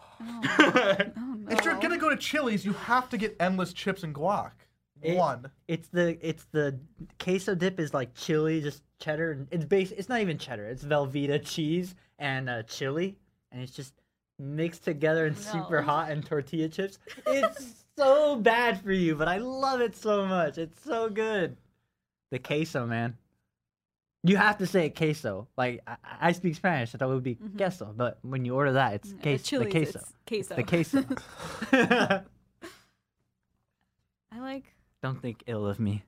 [0.59, 1.35] oh no.
[1.51, 4.53] If you're gonna go to Chili's, you have to get endless chips and guac.
[5.01, 5.51] It- One.
[5.67, 6.79] It's the it's the
[7.19, 9.33] queso dip is like chili, just cheddar.
[9.33, 9.93] and It's base.
[9.93, 10.67] It's not even cheddar.
[10.67, 13.17] It's Velveeta cheese and uh, chili,
[13.53, 13.95] and it's just
[14.41, 15.87] mixed together and super No.
[15.87, 16.99] hot and tortilla chips.
[17.27, 20.59] It's so bad for you, but I love it so much.
[20.59, 21.57] It's so good.
[22.31, 23.17] The queso, man.
[24.25, 25.47] You have to say it queso.
[25.57, 27.57] Like I, I speak Spanish, so that would be Mhm.
[27.57, 27.95] queso.
[27.97, 29.45] But when you order that, it's queso.
[29.45, 29.99] Chili's, the queso.
[29.99, 30.55] it's queso.
[30.57, 31.05] The queso.
[34.33, 34.65] I like
[35.03, 36.05] Don't think ill of me.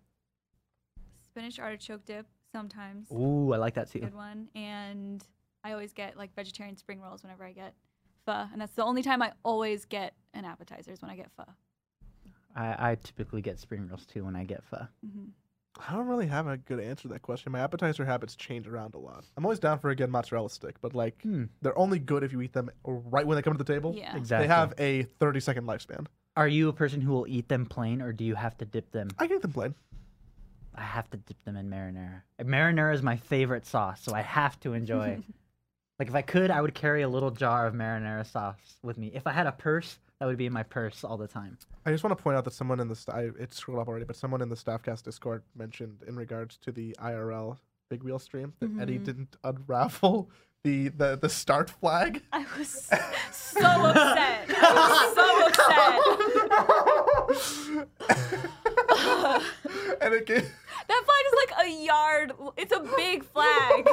[1.25, 3.11] spinach artichoke dip sometimes.
[3.13, 4.01] Ooh, I like that too.
[4.01, 4.49] Good one.
[4.55, 5.25] And
[5.65, 7.75] I always get like vegetarian spring rolls whenever I get
[8.27, 11.31] pho, and that's the only time I always get an appetizer is when I get
[11.37, 11.45] pho.
[12.57, 14.87] I, I typically get spring rolls too when I get pho.
[15.09, 15.27] hmm
[15.79, 17.53] I don't really have a good answer to that question.
[17.53, 19.25] My appetizer habits change around a lot.
[19.37, 21.45] I'm always down for a good mozzarella stick, but like Hmm.
[21.63, 23.95] they're only good if you eat them right when they come to the table.
[23.97, 24.17] Yeah.
[24.17, 24.47] Exactly.
[24.47, 26.07] They have a 30 second lifespan.
[26.37, 28.91] Are you a person who will eat them plain, or do you have to dip
[28.93, 29.09] them?
[29.19, 29.75] I can eat them plain.
[30.75, 32.23] I have to dip them in marinara.
[32.41, 35.23] Marinara is my favorite sauce, so I have to enjoy.
[35.99, 39.11] like if I could, I would carry a little jar of marinara sauce with me.
[39.13, 41.57] If I had a purse, that would be in my purse all the time.
[41.87, 43.89] I just want to point out that someone in the st- I, it scrolled up
[43.89, 47.57] already, but someone in the Staffcast Discord mentioned in regards to the IRL
[47.89, 49.05] Big Wheel stream that Eddie Mhm.
[49.05, 50.29] didn't unravel
[50.63, 52.23] the, the the start flag.
[52.33, 52.69] I was
[53.33, 54.45] so upset.
[54.51, 55.49] I was so
[57.79, 57.87] upset.
[60.01, 60.43] and it gave,
[60.89, 62.33] That flag is like a yard.
[62.57, 63.89] It's a big flag.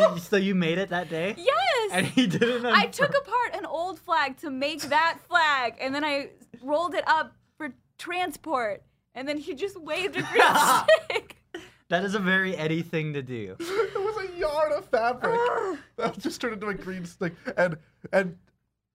[0.00, 1.34] You- so you made it that day?
[1.36, 1.90] Yes.
[1.92, 2.66] And he didn't.
[2.66, 6.30] I took apart an old flag to make that flag, and then I
[6.62, 8.82] rolled it up for transport,
[9.14, 10.42] and then he just waved a green
[11.08, 11.36] stick.
[11.88, 13.56] That is a very Eddie thing to do.
[13.60, 15.38] it was a yard of fabric
[15.96, 17.76] that just turned into a green stick, and
[18.12, 18.36] and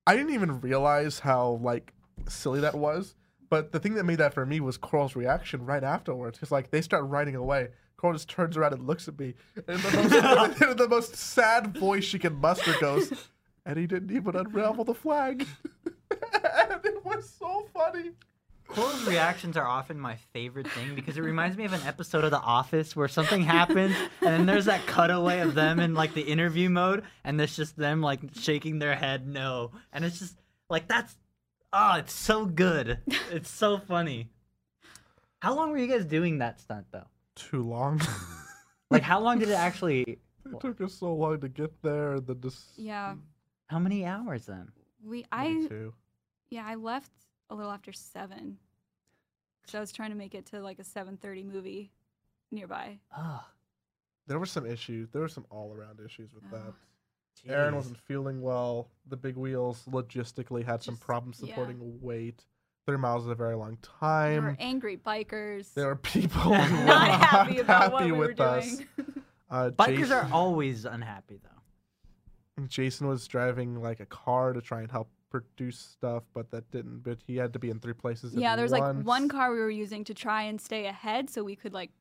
[0.08, 1.94] I didn't even realize how like
[2.28, 3.16] silly that was.
[3.50, 6.40] But the thing that made that for me was Coral's reaction right afterwards.
[6.42, 7.70] It's like they start riding away.
[7.98, 11.16] Coral just turns around and looks at me, and in the most, in the most
[11.16, 13.30] sad voice she can muster goes,
[13.66, 15.48] "And he didn't even unravel the flag."
[16.12, 18.12] and it was so funny.
[18.68, 22.32] Coral's reactions are often my favorite thing because it reminds me of an episode of
[22.32, 26.24] The Office where something happens and then there's that cutaway of them in like the
[26.24, 29.72] interview mode and it's just them like shaking their head no.
[29.94, 30.36] And it's just
[30.68, 31.16] like that's
[31.78, 33.00] oh, it's so good.
[33.32, 34.30] It's so funny.
[35.40, 37.08] How long were you guys doing that stunt though?
[37.36, 38.02] Too long.
[38.92, 40.04] Like how long did it actually
[40.46, 42.20] it took us so long to get there.
[42.20, 43.16] The dis- Yeah,
[43.68, 44.70] how many hours then?
[45.04, 45.26] we.
[45.32, 45.92] I too.
[46.52, 47.12] yeah, I left
[47.50, 48.58] a little after seven.
[49.66, 51.92] So I was trying to make it to like a seven thirty movie
[52.52, 53.00] nearby.
[53.18, 53.44] Oh,
[54.28, 55.10] There were some issues.
[55.10, 56.56] There were some all-around issues with Oh.
[56.58, 56.74] that.
[57.48, 58.90] Aaron wasn't feeling well.
[59.08, 61.50] The big wheels logistically had some Just- problems yeah.
[61.50, 62.44] supporting weight.
[62.88, 64.34] Three miles is a very long time.
[64.34, 64.58] There were time.
[64.60, 65.74] angry bikers.
[65.74, 68.78] There are people who were not happy about what happy we were with us.
[68.78, 68.88] doing.
[69.48, 72.64] Uh, Bikers Jason, are always unhappy though.
[72.68, 77.04] Jason was driving like a car to try and help produce stuff, but that didn't.
[77.04, 78.34] But he had to be in three places.
[78.34, 81.30] at yeah, there was like one car we were using to try and stay ahead
[81.30, 81.92] so we could like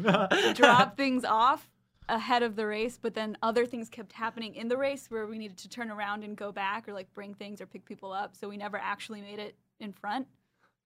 [0.54, 1.68] drop things off
[2.08, 5.38] ahead of the race, but then other things kept happening in the race where we
[5.38, 8.36] needed to turn around and go back or like bring things or pick people up.
[8.36, 10.26] So we never actually made it in front.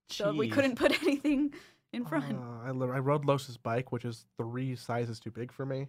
[0.09, 1.53] So we couldn't put anything
[1.93, 2.37] in front.
[2.39, 5.89] Uh, I, li- I rode Los's bike, which is three sizes too big for me.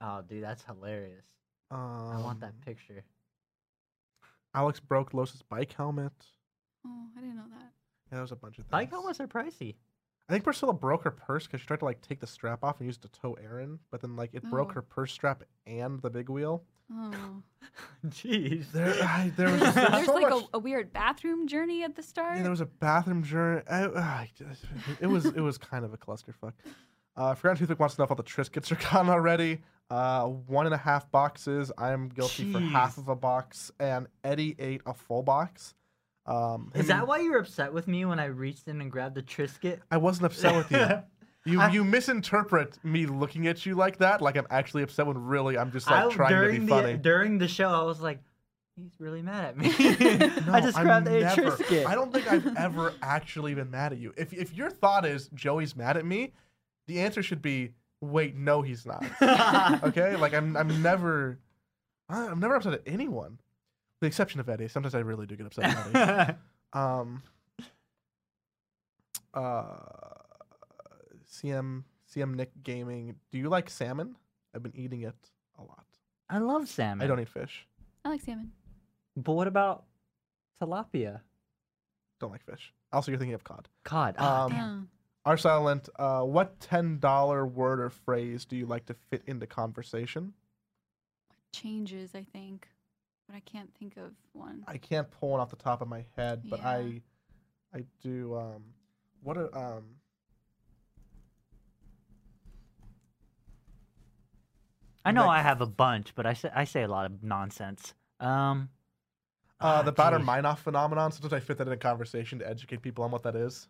[0.00, 1.24] Oh, dude, that's hilarious.
[1.70, 3.04] Um, I want that picture.
[4.54, 6.12] Alex broke Los's bike helmet.
[6.86, 7.70] oh, I didn't know that.
[8.10, 8.70] Yeah, there was a bunch of things.
[8.70, 9.74] Bike helmets are pricey.
[10.30, 12.78] I think Priscilla broke her purse because she tried to like take the strap off
[12.78, 14.74] and use it to tow Aaron, but then like it broke Oh.
[14.74, 16.62] her purse strap and the big wheel.
[16.92, 17.42] Oh.
[18.06, 18.70] Jeez.
[18.72, 20.44] There, I, there was, there There's so like much.
[20.52, 22.36] a, a weird bathroom journey at the start.
[22.36, 23.62] yeah, there was a bathroom journey.
[23.68, 24.30] I, I
[25.00, 26.52] it was it was kind of a clusterfuck.
[27.16, 29.60] Uh, Forgotten Toothpick wants to know if all the Triscuits are gone already.
[29.90, 31.72] Uh, one and a half boxes.
[31.76, 35.74] I am guilty for half of a box, and Eddie ate a full box.
[36.30, 38.90] Um, Is that and- why you were upset with me when I reached in and
[38.90, 39.80] grabbed the Triscuit?
[39.90, 41.02] I wasn't upset with you.
[41.46, 45.16] You I- you misinterpret me looking at you like that, like I'm actually upset when
[45.16, 46.96] really I'm just like I- trying to be the funny.
[46.98, 48.20] during the show, I was like,
[48.76, 49.68] he's really mad at me.
[50.46, 51.86] No, I just I'm grabbed a never- Triscuit.
[51.86, 54.12] I don't think I've ever actually been mad at you.
[54.18, 56.34] If if your thought is Joey's mad at me,
[56.88, 57.72] the answer should be
[58.02, 59.02] wait, no, he's not.
[59.82, 61.38] okay, like I'm I'm never
[62.10, 63.38] I'm never upset at anyone,
[64.00, 64.68] the exception of Eddie.
[64.68, 65.94] Sometimes I really do get upset at
[66.28, 66.34] Eddie.
[66.72, 67.22] Um.
[69.34, 69.74] Uh.
[71.28, 73.14] CM CM Nick Gaming.
[73.30, 74.16] Do you like salmon?
[74.54, 75.14] I've been eating it
[75.58, 75.84] a lot.
[76.28, 77.04] I love salmon.
[77.04, 77.66] I don't eat fish.
[78.04, 78.52] I like salmon.
[79.16, 79.84] But what about
[80.60, 81.20] tilapia?
[82.20, 82.72] Don't like fish.
[82.92, 83.68] Also, you're thinking of cod.
[83.84, 84.16] Cod.
[84.18, 84.88] Ah, Um, damn.
[85.24, 85.30] Oh.
[85.30, 85.88] Our silent.
[85.96, 90.32] Uh, what ten dollar word or phrase do you like to fit into conversation?
[91.54, 92.68] Changes, I think,
[93.30, 94.64] but I can't think of one.
[94.66, 96.68] I can't pull one off the top of my head, but Yeah.
[96.68, 97.02] I,
[97.74, 98.36] I do.
[98.36, 98.64] Um,
[99.22, 99.84] what a um.
[105.04, 107.22] I know like- I have a bunch, but I say I say a lot of
[107.22, 107.94] nonsense.
[108.18, 108.70] Um.
[109.60, 110.26] Uh, ah, the Baader geez.
[110.26, 111.12] Meinhof phenomenon.
[111.12, 113.68] Sometimes I fit that in a conversation to educate people on what that is.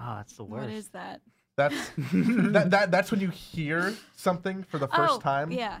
[0.00, 0.68] Oh, that's the worst.
[0.68, 1.20] What is that?
[1.56, 5.52] That's that, that that's when you hear something for the first oh, time.
[5.52, 5.80] Yeah.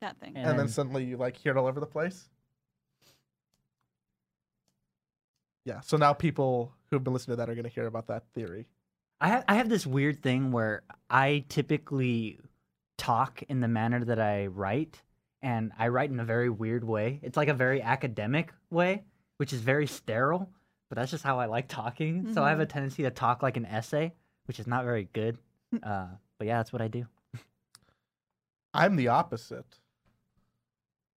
[0.00, 0.32] That thing.
[0.34, 2.28] And and, then then- suddenly you like hear it all over the place.
[5.64, 8.22] Yeah, so now people who've been listening to that are going to hear about that
[8.34, 8.66] theory.
[9.20, 12.38] I have I have this weird thing where I typically
[12.98, 15.02] talk in the manner that I write,
[15.42, 17.18] and I write in a very weird way.
[17.22, 19.04] It's like a very academic way,
[19.38, 20.48] which is very sterile.
[20.88, 22.32] But that's just how I like talking.
[22.32, 24.12] So I have a tendency to talk like an essay,
[24.46, 25.36] which is not very good.
[25.82, 26.06] uh,
[26.38, 27.06] but yeah, that's what I do.
[28.72, 29.66] I'm the opposite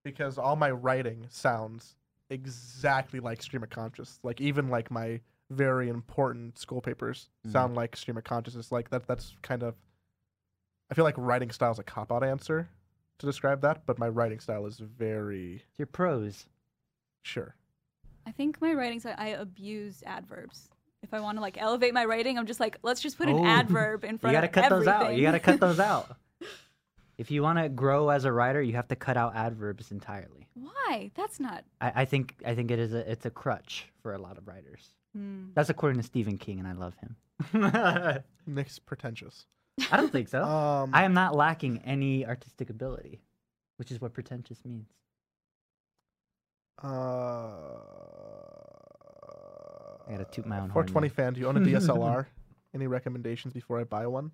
[0.04, 1.96] because all my writing sounds
[2.30, 4.20] exactly like stream of consciousness.
[4.24, 7.52] Like even like my very important school papers Mhm.
[7.52, 8.72] sound like stream of consciousness.
[8.72, 9.08] Like that.
[9.08, 9.76] That's kind of.
[10.92, 12.68] I feel like writing style is a cop out answer
[13.20, 16.48] to describe that, but my writing style is very your prose.
[17.22, 17.56] sure.
[18.26, 20.70] I think my writing style, I abuse adverbs.
[21.04, 23.40] If I want to like elevate my writing, I'm just like, let's just put an
[23.40, 23.46] Oh.
[23.46, 24.64] adverb in front of everything.
[24.64, 25.16] You gotta of cut those out.
[25.16, 26.16] You gotta cut those out.
[27.20, 30.48] If you want to grow as a writer, you have to cut out adverbs entirely.
[30.54, 31.12] Why?
[31.16, 31.66] That's not.
[31.82, 34.48] I, I think I think it is a it's a crutch for a lot of
[34.48, 34.94] writers.
[35.14, 35.48] Hmm.
[35.54, 37.18] That's according to Stephen King, and I love him.
[37.54, 39.48] I Nick's pretentious.
[39.92, 40.42] I don't think so.
[40.46, 43.20] Um, I am not lacking any artistic ability,
[43.76, 44.88] which is what pretentious means.
[46.82, 46.88] Uh,
[50.08, 51.14] I gotta toot my own horn 420 now.
[51.14, 52.28] fan, do you own a DSLR?
[52.74, 54.32] Any recommendations before I buy one?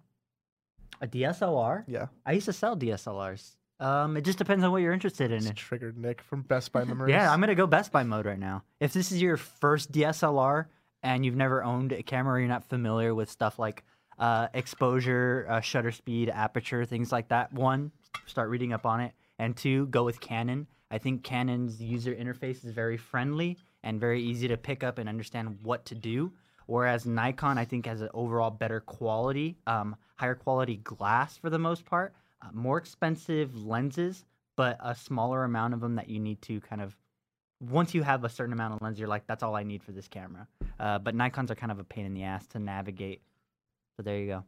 [1.02, 1.84] A DSLR?
[1.88, 3.56] Yeah, I used to sell DSLRs.
[3.80, 5.46] Um, it just depends on what you're interested in.
[5.46, 7.12] it's triggered Nick from Best Buy Memories.
[7.12, 8.64] Yeah, I'm gonna go Best Buy mode right now.
[8.80, 10.68] If this is your first DSLR
[11.04, 13.84] and you've never owned a camera, or you're not familiar with stuff like
[14.18, 17.52] uh, exposure, uh, shutter speed, aperture, things like that.
[17.52, 17.92] One,
[18.26, 20.68] start reading up on it, and two, go with Canon.
[20.90, 25.10] I think Canon's user interface is very friendly and very easy to pick up and
[25.10, 26.32] understand what to do.
[26.68, 31.60] Whereas Nikon, I think, has an overall better quality, um, higher quality glass for the
[31.60, 36.42] most part, uh, more expensive lenses, but a smaller amount of them that you need
[36.44, 36.96] to kind of.
[37.62, 39.92] Once you have a certain amount of lens, you're like, that's all I need for
[39.94, 40.48] this camera.
[40.80, 43.22] Uh, but Nikon's are kind of a pain in the ass to navigate.
[43.96, 44.44] So there you go.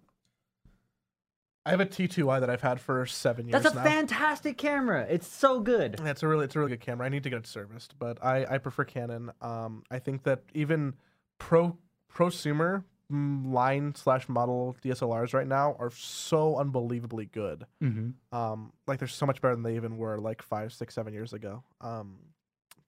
[1.66, 3.84] I have a T2i that I've had for seven years That's a now.
[3.84, 5.06] fantastic camera.
[5.10, 6.00] It's so good.
[6.02, 7.06] Yeah, it's a really it's a really good camera.
[7.06, 9.32] I need to get it serviced, but I, I prefer Canon.
[9.42, 10.94] Um, I think that even
[11.40, 11.78] pro
[12.18, 17.66] prosumer mm, line slash model DSLRs right now are so unbelievably good.
[17.84, 18.38] Mm-hmm.
[18.38, 21.34] Um, like they're so much better than they even were like five, six, seven years
[21.34, 21.64] ago.
[21.82, 22.18] Um,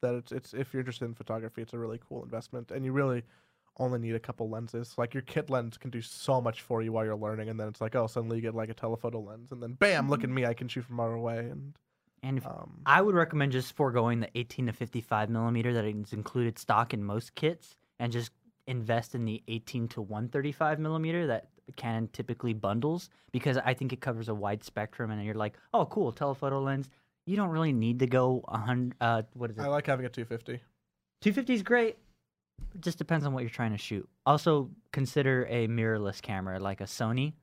[0.01, 2.91] that it's it's if you're interested in photography, it's a really cool investment, and you
[2.91, 3.23] really
[3.77, 4.95] only need a couple lenses.
[4.97, 7.67] Like your kit lens can do so much for you while you're learning, and then
[7.67, 10.29] it's like, oh, suddenly you get like a telephoto lens, and then bam, look at
[10.29, 11.73] me, I can shoot from far away, and
[12.23, 16.57] And um, I would recommend just foregoing the 18 to 55 millimeter that is included
[16.57, 18.31] stock in most kits, and just
[18.69, 23.99] invest in the 18 to 135 millimeter that Canon typically bundles because I think it
[23.99, 25.11] covers a wide spectrum.
[25.11, 26.89] And you're like, oh, cool, telephoto lens.
[27.25, 28.95] You don't really need to go 100.
[29.01, 29.61] Uh, what is it?
[29.61, 30.63] I like having a 250.
[31.21, 31.97] 250 is great.
[32.75, 34.07] It just depends on what you're trying to shoot.
[34.25, 37.33] Also, consider a mirrorless camera like a Sony.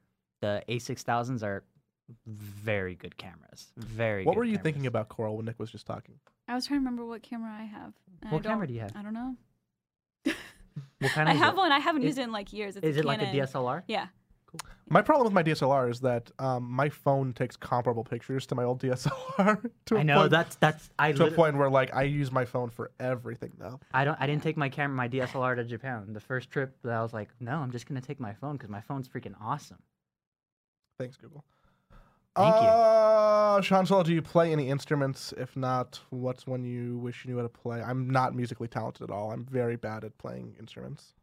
[0.41, 1.65] The A6000s are
[2.27, 3.73] very good cameras.
[3.77, 4.23] Very.
[4.23, 4.29] Good.
[4.29, 4.63] What were you cameras.
[4.65, 6.17] thinking about, Coral, when Nick was just talking?
[6.49, 7.93] I was trying to remember what camera I have.
[8.23, 8.93] and I What camera do you have?
[8.95, 9.35] I don't know.
[10.99, 11.59] What kind I have it?
[11.59, 11.73] one.
[11.73, 12.77] I haven't Is- used it in like years.
[12.77, 13.83] It's Is a it like a DSLR?
[13.87, 14.07] Yeah.
[14.89, 18.63] My problem with my DSLR is that um, my phone takes comparable pictures to my
[18.63, 19.71] old DSLR.
[19.87, 22.31] to a I know point, that's that's I to a point where like I use
[22.31, 23.81] my phone for everything now.
[23.93, 26.13] I don't I didn't take my camera my DSLR to Japan.
[26.13, 28.71] The first trip that I was like, no, I'm just gonna take my phone because
[28.71, 29.79] my phone's freaking awesome.
[30.99, 31.45] Thanks, Google.
[32.37, 32.69] Thank you.
[32.69, 35.33] uh, Sean Solo, do you play any instruments?
[35.39, 37.81] If not, what's one you wish you knew how to play?
[37.83, 39.31] I'm not musically talented at all.
[39.33, 41.15] I'm very bad at playing instruments.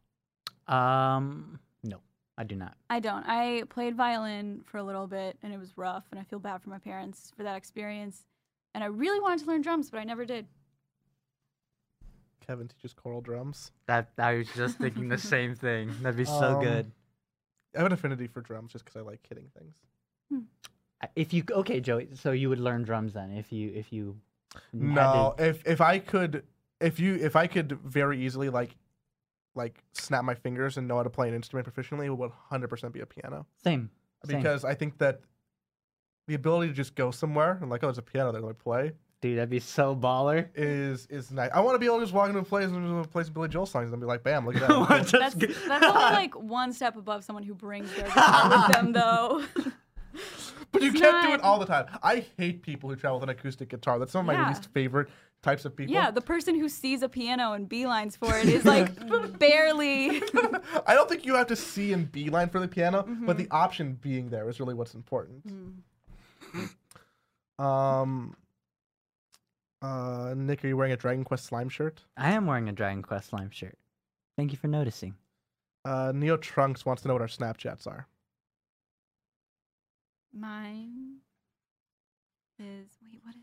[0.66, 1.98] Um, no,
[2.36, 2.76] I do not.
[2.90, 3.24] I don't.
[3.28, 6.62] I played violin for a little bit and it was rough and I feel bad
[6.62, 8.24] for my parents for that experience.
[8.74, 10.46] And I really wanted to learn drums, but I never did.
[12.44, 13.70] Kevin teaches Coral drums.
[13.86, 15.92] That I was just thinking the same thing.
[16.02, 16.90] That'd be so Um, good.
[17.74, 19.76] I have an affinity for drums just because I like hitting things.
[21.16, 24.16] If you okay, Joey, so you would learn drums then if you if you
[24.72, 26.44] No, to- if if I could,
[26.80, 28.76] if you if I could very easily like
[29.54, 32.92] like snap my fingers and know how to play an instrument proficiently, it would 100%
[32.92, 33.46] be a piano.
[33.62, 33.90] same.
[34.26, 34.38] Same.
[34.38, 35.20] Because I think that
[36.26, 38.54] the ability to just go somewhere and like, oh, there's a piano there, let me
[38.62, 40.48] play, Dude, that'd be so baller.
[40.54, 41.50] is is nice.
[41.54, 43.48] I want to be able to just walk into a place and play some Billy
[43.48, 45.06] Joel songs and be like, bam, look at that.
[45.12, 49.42] That's, that's only like one step above someone who brings their guitar with them, though.
[50.74, 51.86] But you can't do it all the time.
[52.02, 53.98] I hate people who travel with an acoustic guitar.
[53.98, 54.48] That's some of my Yeah.
[54.48, 55.08] least favorite
[55.42, 55.94] types of people.
[55.94, 58.90] yeah, the person who sees a piano and beelines for it is like
[59.38, 60.18] barely.
[60.86, 63.36] I don't think you have to see and beeline for the piano, but Mm-hmm.
[63.36, 65.42] the option being there is really what's important.
[67.58, 68.36] Um.
[69.82, 72.00] Uh, Nick, are you wearing a Dragon Quest slime shirt?
[72.16, 73.76] I am wearing a Dragon Quest slime shirt.
[74.36, 75.14] Thank you for noticing.
[75.84, 78.06] Uh, Neo Trunks wants to know what our Snapchats are.
[80.36, 81.18] Mine
[82.58, 83.34] is wait, what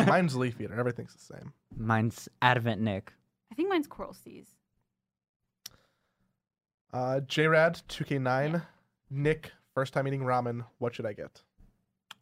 [0.00, 0.06] is?
[0.06, 0.78] Mine's Leaf Eater.
[0.78, 1.52] Everything's the same.
[1.76, 3.12] Mine's Advent Nick.
[3.50, 4.46] I think mine's Coral Seas.
[6.92, 8.62] Uh, JRad 2K9.
[9.10, 10.64] Nick, first time eating ramen.
[10.78, 11.42] What should I get?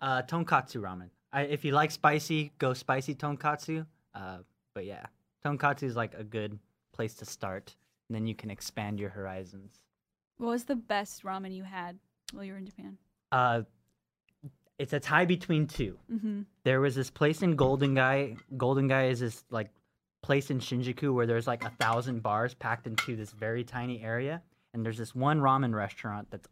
[0.00, 1.10] Uh, tonkatsu ramen.
[1.32, 3.86] I, if you like spicy, go spicy tonkatsu.
[4.14, 4.38] Uh,
[4.74, 5.06] but yeah,
[5.44, 6.58] tonkatsu is like a good
[6.92, 7.74] place to start.
[8.08, 9.80] And then you can expand your horizons.
[10.38, 11.98] What was the best ramen you had
[12.32, 12.98] while you were in Japan?
[13.30, 13.62] Uh,
[14.82, 15.98] it's a tie between two.
[16.12, 16.42] Mm-hmm.
[16.64, 18.36] There was this place in Golden Gai.
[18.56, 19.70] Golden Gai is this like
[20.22, 24.42] place in Shinjuku where there's like a thousand bars packed into this very tiny area,
[24.72, 26.48] and there's this one ramen restaurant that's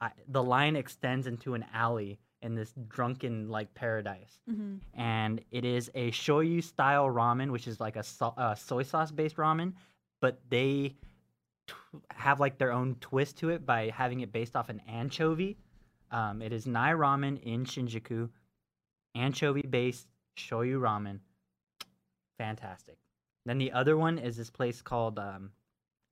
[0.00, 5.00] I, the line extends into an alley in this drunken like paradise, Mm-hmm.
[5.00, 9.12] and it is a shoyu style ramen, which is like a so- uh, soy sauce
[9.12, 9.72] based ramen,
[10.20, 10.96] but they
[11.68, 11.74] t-
[12.10, 15.56] have like their own twist to it by having it based off an anchovy.
[16.12, 18.28] Um, it is Nagi Ramen in Shinjuku,
[19.16, 20.06] anchovy based
[20.38, 21.18] shoyu ramen.
[22.38, 22.98] Fantastic.
[23.46, 25.50] Then the other one is this place called um,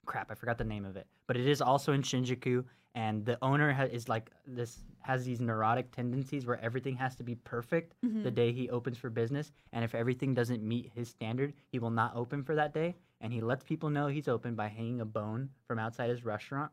[0.07, 3.38] crap, I forgot the name of it, but it is also in Shinjuku, and the
[3.42, 7.94] owner ha- is like this has these neurotic tendencies where everything has to be perfect
[8.05, 8.22] Mm-hmm.
[8.24, 11.90] the day he opens for business, and if everything doesn't meet his standard, he will
[11.90, 15.05] not open for that day, and he lets people know he's open by hanging a
[15.05, 16.70] bone from outside his restaurant.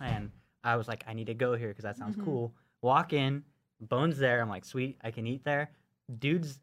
[0.00, 0.30] And
[0.66, 2.24] I was like, I need to go here because that sounds Mhm.
[2.24, 2.54] cool.
[2.82, 3.44] Walk in,
[3.80, 4.40] bones there.
[4.42, 5.70] I'm like, sweet, I can eat there.
[6.18, 6.60] Dude's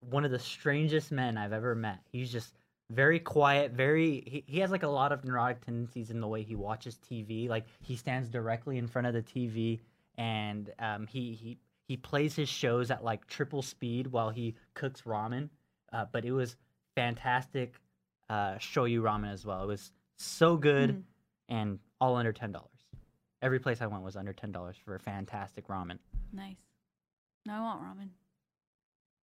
[0.00, 2.00] one of the strangest men I've ever met.
[2.10, 2.56] He's just
[2.90, 6.42] very quiet, very he, he has like a lot of neurotic tendencies in the way
[6.42, 7.48] he watches TV.
[7.48, 9.80] Like he stands directly in front of the TV
[10.16, 15.02] and um, he he he plays his shows at like triple speed while he cooks
[15.02, 15.48] ramen.
[15.92, 16.56] Uh, but it was
[16.94, 17.80] fantastic
[18.28, 19.64] uh, shoyu ramen as well.
[19.64, 21.02] It was so good Mhm.
[21.48, 22.79] and all under ten dollars.
[23.42, 25.98] Every place I went was under ten dollars for a fantastic ramen.
[26.32, 26.56] Nice.
[27.46, 28.08] No, I want ramen.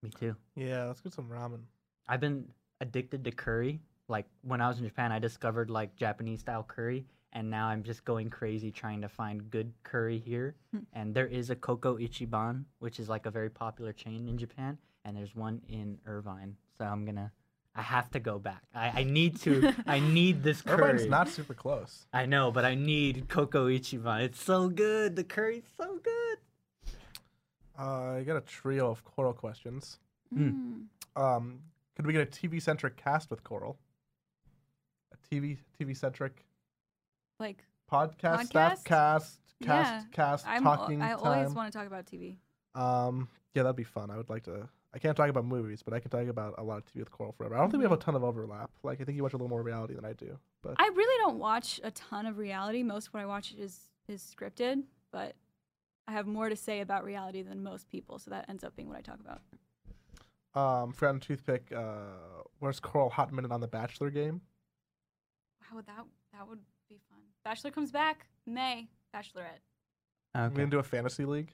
[0.04, 0.36] Me too.
[0.56, 1.62] Yeah, let's get some ramen.
[2.08, 2.48] I've been
[2.82, 3.80] addicted to curry.
[4.08, 7.84] Like when I was in Japan, I discovered like Japanese style curry, and now I'm
[7.84, 10.56] just going crazy trying to find good curry here.
[10.72, 10.80] Hmm.
[10.94, 14.78] and there is a Koko Ichiban, which is like a very popular chain in Japan,
[15.06, 16.56] and there's one in Irvine.
[16.78, 17.32] So I'm gonna,
[17.78, 18.64] I have to go back.
[18.74, 19.72] I, I need to.
[19.86, 20.94] I need this curry.
[20.94, 22.08] Irvine's not super close.
[22.12, 24.22] I know, but I need Koko Ichiban.
[24.22, 25.16] It's so good.
[25.16, 26.38] The curry's so good.
[27.80, 30.00] Uh, I got a trio of Coral questions.
[30.36, 30.86] Mm.
[31.16, 31.60] Um,
[31.96, 33.78] could we get a TV centric cast with Coral?
[35.14, 36.44] A TV TV centric
[37.40, 38.84] Like podcast, staff Podcast?
[38.84, 40.64] cast cast Yeah, cast I'm.
[40.64, 41.20] talking I time.
[41.24, 42.38] always want to talk about TV.
[42.74, 44.10] Um, yeah, that'd be fun.
[44.10, 44.68] I would like to.
[44.94, 47.12] I can't talk about movies, but I can talk about a lot of TV with
[47.12, 47.56] Coral forever.
[47.56, 48.72] I don't think we have a ton of overlap.
[48.84, 50.38] Like, I think you watch a little more reality than I do.
[50.64, 52.84] But I really don't watch a ton of reality.
[52.84, 55.36] Most of what I watch is is scripted, but
[56.08, 58.88] I have more to say about reality than most people, so that ends up being
[58.88, 59.42] what I talk about.
[60.56, 61.72] um, Forgotten Toothpick.
[61.76, 64.42] Uh, where's Coral Hot Minute on the Bachelor game?
[65.62, 66.60] How would that that would
[66.90, 67.20] be fun.
[67.44, 68.88] Bachelor comes back May.
[69.14, 69.60] Bachelorette.
[70.34, 70.56] We Okay.
[70.56, 71.52] gonna do a fantasy league.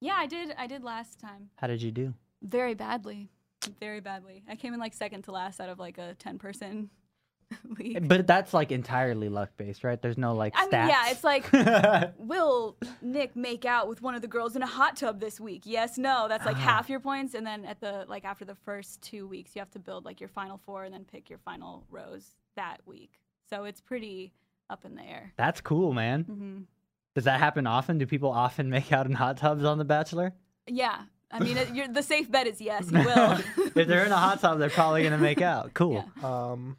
[0.00, 0.54] Yeah, I did.
[0.56, 1.50] I did last time.
[1.56, 2.14] How did you do?
[2.42, 3.30] Very badly.
[3.80, 4.44] Very badly.
[4.48, 6.90] I came in like second to last out of like a ten person
[7.78, 8.06] league.
[8.08, 10.00] But that's like entirely luck based, right?
[10.00, 10.80] There's no like I stats.
[10.80, 14.66] mean, yeah, it's like will Nick make out with one of the girls in a
[14.66, 15.62] hot tub this week?
[15.64, 16.26] Yes, no.
[16.28, 16.60] That's like Ah.
[16.60, 19.70] half your points, and then at the like after the first two weeks, you have
[19.72, 23.18] to build like your final four and then pick your final rows that week.
[23.50, 24.32] So it's pretty
[24.70, 25.32] up in the air.
[25.36, 26.24] that's cool, man.
[26.24, 26.58] hmm
[27.14, 27.98] Does that happen often?
[27.98, 30.34] Do people often make out in hot tubs on The Bachelor?
[30.66, 33.38] Yeah, I mean, it, you're, the safe bet is yes, you will.
[33.76, 35.70] if they're in a hot tub, they're probably gonna make out.
[35.74, 36.04] Cool.
[36.22, 36.50] Yeah.
[36.52, 36.76] Um,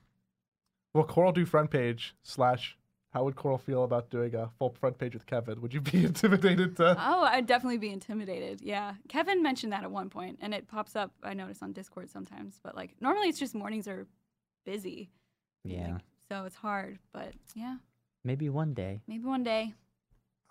[0.94, 2.76] will Coral do front page slash?
[3.12, 5.62] How would Coral feel about doing a full front page with Kevin?
[5.62, 6.96] Would you be intimidated to?
[7.00, 8.62] Oh, I'd definitely be intimidated.
[8.62, 8.94] Yeah.
[9.08, 12.60] Kevin mentioned that at one point, and it pops up, I notice, on Discord sometimes.
[12.64, 14.06] But like, normally it's just mornings are
[14.66, 15.10] busy.
[15.64, 15.94] Yeah.
[15.94, 17.00] Like, so it's hard.
[17.12, 17.78] But yeah,
[18.24, 19.02] Maybe one day.
[19.08, 19.74] maybe one day.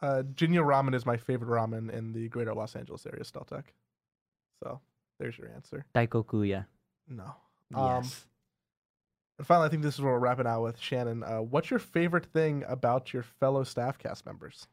[0.03, 3.64] Uh, Jinya Ramen is my favorite ramen in the greater Los Angeles area, Steltec.
[4.62, 4.80] So
[5.18, 5.84] there's your answer.
[5.94, 6.66] Daikokuya.
[7.09, 7.34] No.
[7.74, 8.24] Um, Yes.
[9.38, 11.22] And finally, I think this is where we're wrapping out with Shannon.
[11.22, 14.66] Uh, what's your favorite thing about your fellow staff cast members?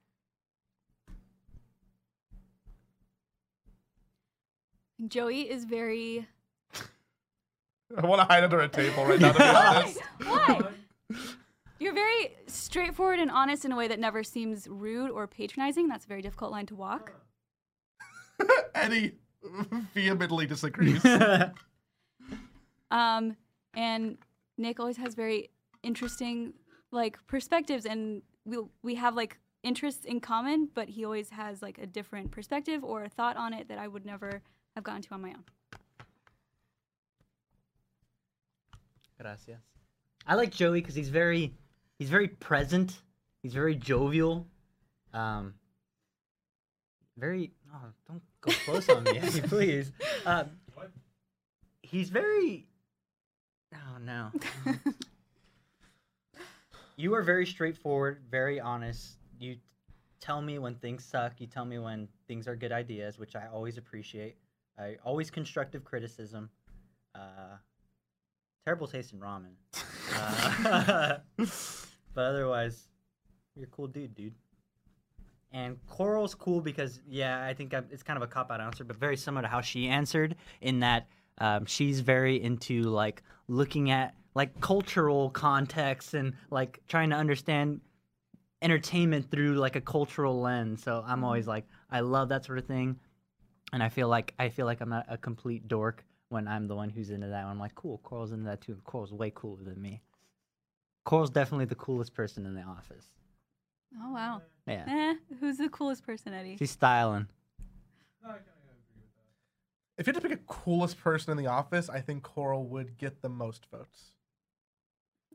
[5.08, 6.28] Joey is very.
[7.98, 9.32] I want to hide under a table right now.
[9.34, 10.00] To be honest.
[10.24, 10.62] Why?
[11.80, 15.90] You're very straightforward and honest in a way that never seems rude or patronizing.
[15.90, 17.12] That's a very difficult line to walk.
[18.74, 19.14] Eddie,
[19.94, 21.04] vehemently disagrees.
[22.92, 23.36] Um,
[23.74, 24.18] and
[24.58, 25.50] Nick always has very
[25.84, 26.54] interesting
[26.92, 31.78] like perspectives, and we we have like interests in common, but he always has like
[31.80, 34.42] a different perspective or a thought on it that I would never
[34.76, 35.44] have gotten to on my own.
[39.20, 39.60] Gracias.
[40.28, 41.54] I like Joey because he's very,
[41.98, 43.02] he's very present.
[43.42, 44.48] He's very jovial.
[45.14, 45.56] Um,
[47.18, 47.52] very.
[47.76, 49.92] Oh, don't go close on me, Abby, please.
[50.26, 50.46] Uh,
[51.82, 52.68] he's very.
[53.74, 54.32] Oh no.
[56.96, 59.18] you are very straightforward, very honest.
[59.40, 59.58] You
[60.22, 61.42] tell me when things suck.
[61.42, 64.38] You tell me when things are good ideas, which I always appreciate.
[64.78, 66.50] I always constructive criticism.
[67.14, 67.58] Uh,
[68.66, 69.54] terrible taste in ramen.
[70.18, 71.18] Uh,
[72.14, 72.88] but otherwise,
[73.56, 74.34] you're a cool dude, dude.
[75.56, 78.98] And Coral's cool because, yeah, I think it's kind of a cop out answer, but
[78.98, 84.16] very similar to how she answered in that um, she's very into like looking at
[84.34, 87.80] like cultural context and like trying to understand
[88.62, 90.84] entertainment through like a cultural lens.
[90.84, 93.00] So I'm always like, I love that sort of thing,
[93.72, 96.76] and I feel like I feel like I'm not a complete dork when I'm the
[96.76, 97.46] one who's into that.
[97.46, 98.78] I'm like, cool, Coral's into that too.
[98.84, 100.02] Coral's way cooler than me.
[101.06, 103.08] Coral's definitely the coolest person in the office.
[104.02, 104.42] Oh wow.
[104.68, 106.58] Yeah, Eh, who's the coolest person, Eddie?
[106.58, 107.28] she's styling.
[109.98, 112.98] if you had to pick a coolest person in the office, I think Coral would
[112.98, 114.12] get the most votes.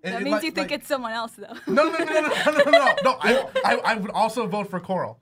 [0.03, 1.55] That it means like- you think like- it's someone else, though.
[1.67, 2.95] No, no, no, no, no, no, no, no.
[3.05, 5.19] no I, I, I would also vote for Coral.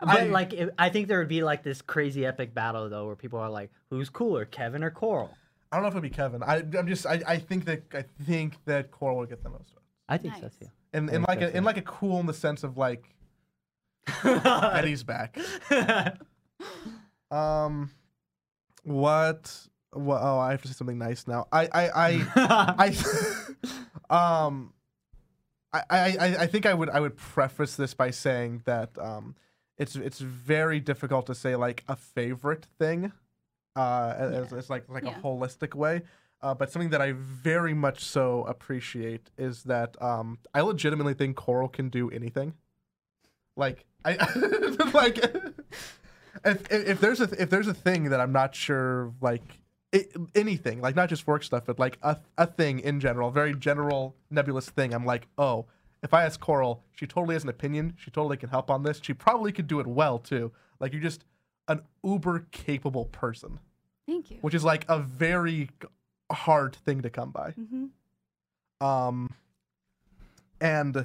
[0.00, 3.06] But I- like, it, I think there would be like this crazy epic battle though,
[3.06, 5.30] where people are like, "Who's cooler, Kevin or Coral?"
[5.72, 6.42] I don't know if it'd be Kevin.
[6.42, 9.70] I, I'm just, I, I think that, I think that Coral would get the most
[9.74, 9.84] votes.
[10.08, 10.56] I think so Nice.
[10.56, 10.66] too.
[10.94, 13.04] In, in like, a, in like a cool in the sense of like
[14.24, 15.38] Eddie's back.
[17.30, 17.90] Um,
[18.84, 19.54] what?
[19.92, 20.20] What?
[20.22, 21.46] Oh, I have to say something nice now.
[21.52, 22.94] I, I, I,
[24.10, 24.72] I, um,
[25.72, 29.34] I, I, I I think I would, I would preface this by saying that um,
[29.76, 33.12] it's, it's very difficult to say like a favorite thing,
[33.76, 35.18] uh, as, as like like Yeah.
[35.18, 36.02] a holistic way.
[36.40, 41.36] Uh, but something that I very much so appreciate is that um, I legitimately think
[41.36, 42.54] Coral can do anything.
[43.58, 44.12] Like I
[44.94, 45.18] like
[46.44, 49.42] if, if there's a if there's a thing that I'm not sure like
[49.92, 53.54] it, anything like not just work stuff but like a a thing in general, very
[53.54, 54.94] general nebulous thing.
[54.94, 55.66] I'm like, oh,
[56.02, 57.94] if I ask Coral, she totally has an opinion.
[57.98, 59.00] She totally can help on this.
[59.02, 60.52] She probably could do it well too.
[60.80, 61.24] Like you're just
[61.66, 63.58] an uber capable person,
[64.06, 64.38] Thank you.
[64.40, 65.68] which is like a very
[66.30, 67.50] hard thing to come by.
[67.50, 67.86] hmm
[68.80, 69.30] Um,
[70.60, 71.04] and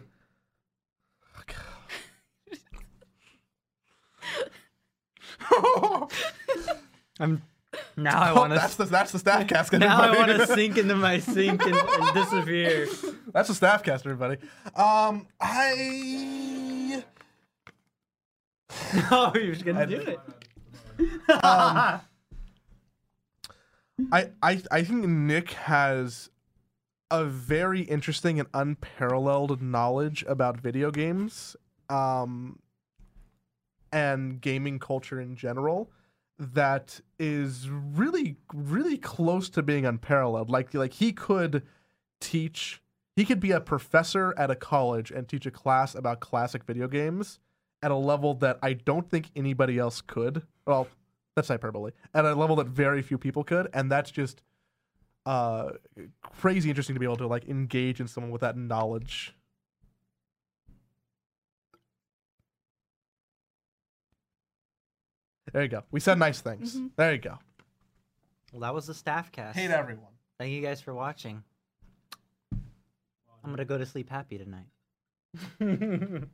[7.20, 7.42] I'm
[7.98, 9.72] now I want that's to the that's the staff cast.
[9.74, 12.88] now I want to sink into my sink and, and disappear.
[13.34, 14.38] That's the staff cast, everybody.
[14.76, 17.04] Um, I
[19.12, 20.20] No, you're just gonna I- do it.
[21.44, 22.02] Um,
[24.12, 26.30] I I I think Nick has
[27.12, 31.56] a very interesting and unparalleled knowledge about video games,
[31.90, 32.60] um,
[33.94, 35.90] and gaming culture in general.
[36.40, 40.50] That is really really close to being unparalleled.
[40.50, 41.64] Like like he could
[42.20, 42.82] teach.
[43.16, 46.88] He could be a professor at a college and teach a class about classic video
[46.88, 47.38] games
[47.84, 50.42] at a level that I don't think anybody else could.
[50.66, 50.88] Well,
[51.36, 51.92] that's hyperbole.
[52.16, 54.42] At a level that very few people could, and that's just
[55.26, 55.70] uh
[56.22, 59.36] crazy interesting to be able to like engage in someone with that knowledge.
[65.54, 65.84] There you go.
[65.92, 66.76] We said nice things.
[66.76, 66.90] Mhm.
[66.98, 67.40] There you go.
[68.52, 69.58] Well, that was the staff cast.
[69.58, 70.12] Hate everyone.
[70.38, 71.44] Thank you guys for watching.
[72.52, 74.68] I'm gonna go to sleep happy tonight.